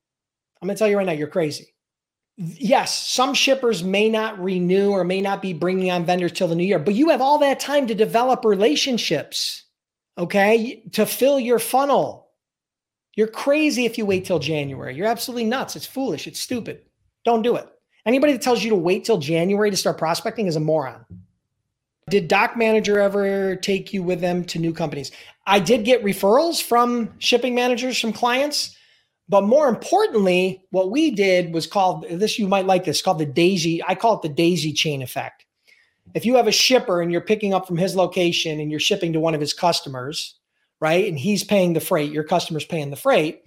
I'm 0.61 0.67
going 0.67 0.75
to 0.75 0.79
tell 0.79 0.89
you 0.89 0.97
right 0.97 1.07
now, 1.07 1.12
you're 1.12 1.29
crazy. 1.29 1.75
Yes, 2.37 3.07
some 3.07 3.33
shippers 3.33 3.85
may 3.85 4.09
not 4.11 4.43
renew 4.43 4.91
or 4.91 5.05
may 5.05 5.21
not 5.21 5.41
be 5.41 5.53
bringing 5.53 5.91
on 5.91 6.05
vendors 6.05 6.33
till 6.33 6.49
the 6.49 6.55
new 6.55 6.65
year, 6.65 6.79
but 6.79 6.95
you 6.95 7.11
have 7.11 7.21
all 7.21 7.39
that 7.39 7.61
time 7.61 7.87
to 7.87 7.95
develop 7.95 8.45
relationships, 8.45 9.65
okay, 10.18 10.83
to 10.92 11.07
fill 11.07 11.38
your 11.38 11.59
funnel. 11.59 12.29
You're 13.14 13.26
crazy 13.26 13.87
if 13.87 13.96
you 13.96 14.05
wait 14.05 14.24
till 14.24 14.38
January. 14.38 14.94
You're 14.94 15.07
absolutely 15.07 15.44
nuts. 15.44 15.76
It's 15.76 15.87
foolish. 15.87 16.26
It's 16.26 16.40
stupid. 16.40 16.83
Don't 17.24 17.42
do 17.42 17.57
it. 17.57 17.66
Anybody 18.05 18.35
that 18.35 18.42
tells 18.42 18.62
you 18.62 18.70
to 18.70 18.76
wait 18.76 19.05
till 19.05 19.18
January 19.18 19.70
to 19.70 19.76
start 19.76 19.98
prospecting 19.98 20.46
is 20.46 20.57
a 20.57 20.61
moron. 20.61 21.05
Did 22.09 22.29
Doc 22.29 22.57
Manager 22.57 23.00
ever 23.00 23.57
take 23.57 23.92
you 23.92 24.02
with 24.02 24.20
them 24.20 24.44
to 24.44 24.61
new 24.61 24.72
companies? 24.72 25.11
I 25.46 25.59
did 25.59 25.85
get 25.85 26.05
referrals 26.05 26.62
from 26.62 27.14
shipping 27.18 27.55
managers, 27.55 27.98
from 27.98 28.12
clients. 28.12 28.76
But 29.29 29.42
more 29.42 29.68
importantly, 29.68 30.62
what 30.70 30.90
we 30.90 31.11
did 31.11 31.52
was 31.52 31.66
called 31.66 32.07
this, 32.09 32.38
you 32.38 32.46
might 32.46 32.66
like 32.66 32.85
this, 32.85 33.02
called 33.02 33.18
the 33.18 33.26
daisy. 33.26 33.83
I 33.83 33.96
call 33.96 34.16
it 34.16 34.22
the 34.22 34.29
daisy 34.29 34.72
chain 34.72 35.02
effect. 35.02 35.45
If 36.14 36.25
you 36.25 36.37
have 36.37 36.47
a 36.47 36.53
shipper 36.53 37.01
and 37.01 37.12
you're 37.12 37.21
picking 37.21 37.55
up 37.55 37.66
from 37.66 37.77
his 37.77 37.95
location 37.95 38.61
and 38.61 38.71
you're 38.71 38.81
shipping 38.81 39.12
to 39.12 39.21
one 39.21 39.35
of 39.35 39.40
his 39.40 39.53
customers, 39.53 40.35
right? 40.81 41.07
And 41.07 41.19
he's 41.19 41.45
paying 41.45 41.73
the 41.73 41.81
freight, 41.81 42.12
your 42.12 42.25
customer's 42.25 42.64
paying 42.64 42.90
the 42.90 42.97
freight. 42.97 43.42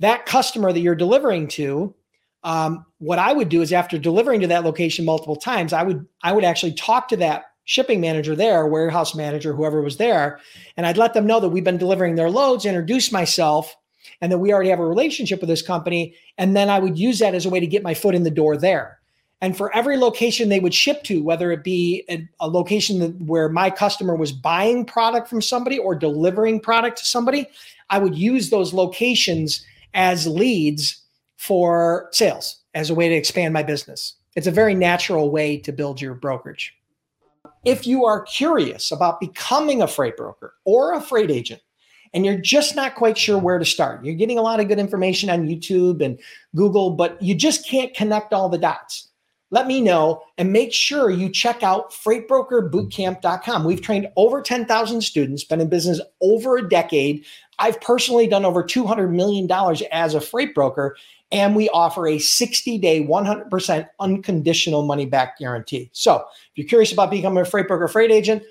That 0.00 0.26
customer 0.26 0.72
that 0.72 0.80
you're 0.80 0.94
delivering 0.94 1.48
to 1.48 1.94
um, 2.42 2.86
what 2.98 3.18
I 3.18 3.32
would 3.32 3.48
do 3.48 3.62
is 3.62 3.72
after 3.72 3.98
delivering 3.98 4.40
to 4.40 4.46
that 4.48 4.64
location 4.64 5.04
multiple 5.04 5.36
times, 5.36 5.72
I 5.72 5.82
would 5.82 6.06
I 6.22 6.32
would 6.32 6.44
actually 6.44 6.72
talk 6.72 7.08
to 7.08 7.16
that 7.18 7.44
shipping 7.64 8.00
manager 8.00 8.34
there, 8.34 8.66
warehouse 8.66 9.14
manager, 9.14 9.52
whoever 9.52 9.82
was 9.82 9.98
there, 9.98 10.40
and 10.76 10.86
I'd 10.86 10.96
let 10.96 11.14
them 11.14 11.26
know 11.26 11.40
that 11.40 11.50
we've 11.50 11.64
been 11.64 11.76
delivering 11.76 12.14
their 12.14 12.30
loads, 12.30 12.64
introduce 12.64 13.12
myself, 13.12 13.76
and 14.20 14.32
that 14.32 14.38
we 14.38 14.52
already 14.52 14.70
have 14.70 14.80
a 14.80 14.86
relationship 14.86 15.40
with 15.40 15.48
this 15.48 15.62
company, 15.62 16.14
and 16.38 16.56
then 16.56 16.70
I 16.70 16.78
would 16.78 16.98
use 16.98 17.18
that 17.18 17.34
as 17.34 17.44
a 17.44 17.50
way 17.50 17.60
to 17.60 17.66
get 17.66 17.82
my 17.82 17.94
foot 17.94 18.14
in 18.14 18.22
the 18.22 18.30
door 18.30 18.56
there. 18.56 18.99
And 19.40 19.56
for 19.56 19.74
every 19.74 19.96
location 19.96 20.48
they 20.48 20.60
would 20.60 20.74
ship 20.74 21.02
to, 21.04 21.22
whether 21.22 21.50
it 21.50 21.64
be 21.64 22.04
a, 22.10 22.28
a 22.40 22.48
location 22.48 22.98
that, 22.98 23.20
where 23.22 23.48
my 23.48 23.70
customer 23.70 24.14
was 24.14 24.32
buying 24.32 24.84
product 24.84 25.28
from 25.28 25.40
somebody 25.40 25.78
or 25.78 25.94
delivering 25.94 26.60
product 26.60 26.98
to 26.98 27.04
somebody, 27.06 27.46
I 27.88 27.98
would 27.98 28.14
use 28.14 28.50
those 28.50 28.74
locations 28.74 29.64
as 29.94 30.26
leads 30.26 31.02
for 31.36 32.08
sales 32.12 32.58
as 32.74 32.90
a 32.90 32.94
way 32.94 33.08
to 33.08 33.14
expand 33.14 33.54
my 33.54 33.62
business. 33.62 34.14
It's 34.36 34.46
a 34.46 34.52
very 34.52 34.74
natural 34.74 35.30
way 35.30 35.56
to 35.58 35.72
build 35.72 36.00
your 36.00 36.14
brokerage. 36.14 36.74
If 37.64 37.86
you 37.86 38.04
are 38.04 38.22
curious 38.22 38.92
about 38.92 39.20
becoming 39.20 39.82
a 39.82 39.88
freight 39.88 40.16
broker 40.16 40.54
or 40.64 40.94
a 40.94 41.00
freight 41.00 41.30
agent, 41.30 41.62
and 42.12 42.26
you're 42.26 42.38
just 42.38 42.74
not 42.74 42.94
quite 42.94 43.16
sure 43.16 43.38
where 43.38 43.58
to 43.58 43.64
start, 43.64 44.04
you're 44.04 44.14
getting 44.14 44.38
a 44.38 44.42
lot 44.42 44.60
of 44.60 44.68
good 44.68 44.78
information 44.78 45.30
on 45.30 45.46
YouTube 45.46 46.04
and 46.04 46.18
Google, 46.56 46.90
but 46.90 47.20
you 47.22 47.34
just 47.34 47.66
can't 47.66 47.94
connect 47.94 48.32
all 48.32 48.48
the 48.48 48.58
dots. 48.58 49.09
Let 49.50 49.66
me 49.66 49.80
know 49.80 50.22
and 50.38 50.52
make 50.52 50.72
sure 50.72 51.10
you 51.10 51.28
check 51.28 51.62
out 51.62 51.90
freightbrokerbootcamp.com. 51.90 53.64
We've 53.64 53.82
trained 53.82 54.08
over 54.16 54.40
10,000 54.40 55.00
students, 55.00 55.42
been 55.42 55.60
in 55.60 55.68
business 55.68 56.00
over 56.20 56.56
a 56.56 56.68
decade. 56.68 57.24
I've 57.58 57.80
personally 57.80 58.28
done 58.28 58.44
over 58.44 58.62
$200 58.62 59.10
million 59.10 59.50
as 59.90 60.14
a 60.14 60.20
freight 60.20 60.54
broker, 60.54 60.96
and 61.32 61.56
we 61.56 61.68
offer 61.70 62.06
a 62.06 62.18
60 62.18 62.78
day, 62.78 63.04
100% 63.04 63.88
unconditional 63.98 64.82
money 64.82 65.06
back 65.06 65.38
guarantee. 65.38 65.90
So 65.92 66.16
if 66.16 66.50
you're 66.54 66.68
curious 66.68 66.92
about 66.92 67.10
becoming 67.10 67.42
a 67.42 67.44
freight 67.44 67.68
broker, 67.68 67.88
freight 67.88 68.12
agent, 68.12 68.44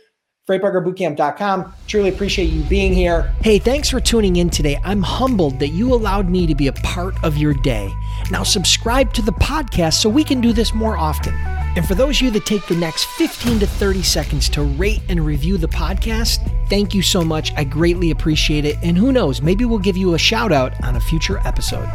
freightbrokerbootcamp.com. 0.50 1.74
Truly 1.88 2.10
appreciate 2.10 2.46
you 2.46 2.64
being 2.64 2.94
here. 2.94 3.34
Hey, 3.42 3.60
thanks 3.60 3.90
for 3.90 4.00
tuning 4.00 4.38
in 4.38 4.50
today. 4.50 4.80
I'm 4.84 5.04
humbled 5.04 5.60
that 5.60 5.70
you 5.70 5.94
allowed 5.94 6.30
me 6.30 6.48
to 6.48 6.56
be 6.56 6.68
a 6.68 6.74
part 6.74 7.14
of 7.24 7.38
your 7.38 7.54
day. 7.54 7.94
Now, 8.32 8.44
subscribe 8.44 9.14
to 9.14 9.22
the 9.22 9.34
podcast 9.34 9.94
so 9.94 10.10
we 10.10 10.24
can 10.24 10.42
do 10.42 10.52
this 10.52 10.74
more 10.74 10.98
often. 10.98 11.34
And 11.76 11.88
for 11.88 11.94
those 11.96 12.18
of 12.18 12.24
you 12.24 12.32
that 12.32 12.46
take 12.46 12.66
the 12.66 12.76
next 12.76 13.06
15 13.06 13.60
to 13.60 13.68
30 13.68 14.02
seconds 14.02 14.50
to 14.50 14.64
rate 14.64 15.02
and 15.08 15.24
review 15.24 15.58
the 15.58 15.68
podcast, 15.68 16.40
thank 16.68 16.94
you 16.94 17.02
so 17.02 17.24
much. 17.24 17.54
I 17.56 17.64
greatly 17.64 18.12
appreciate 18.12 18.66
it. 18.66 18.78
And 18.82 18.98
who 18.98 19.12
knows, 19.12 19.42
maybe 19.42 19.66
we'll 19.66 19.80
give 19.80 19.98
you 19.98 20.16
a 20.16 20.20
shout 20.20 20.52
out 20.52 20.74
on 20.84 20.96
a 20.96 21.00
future 21.00 21.40
episode. 21.46 21.88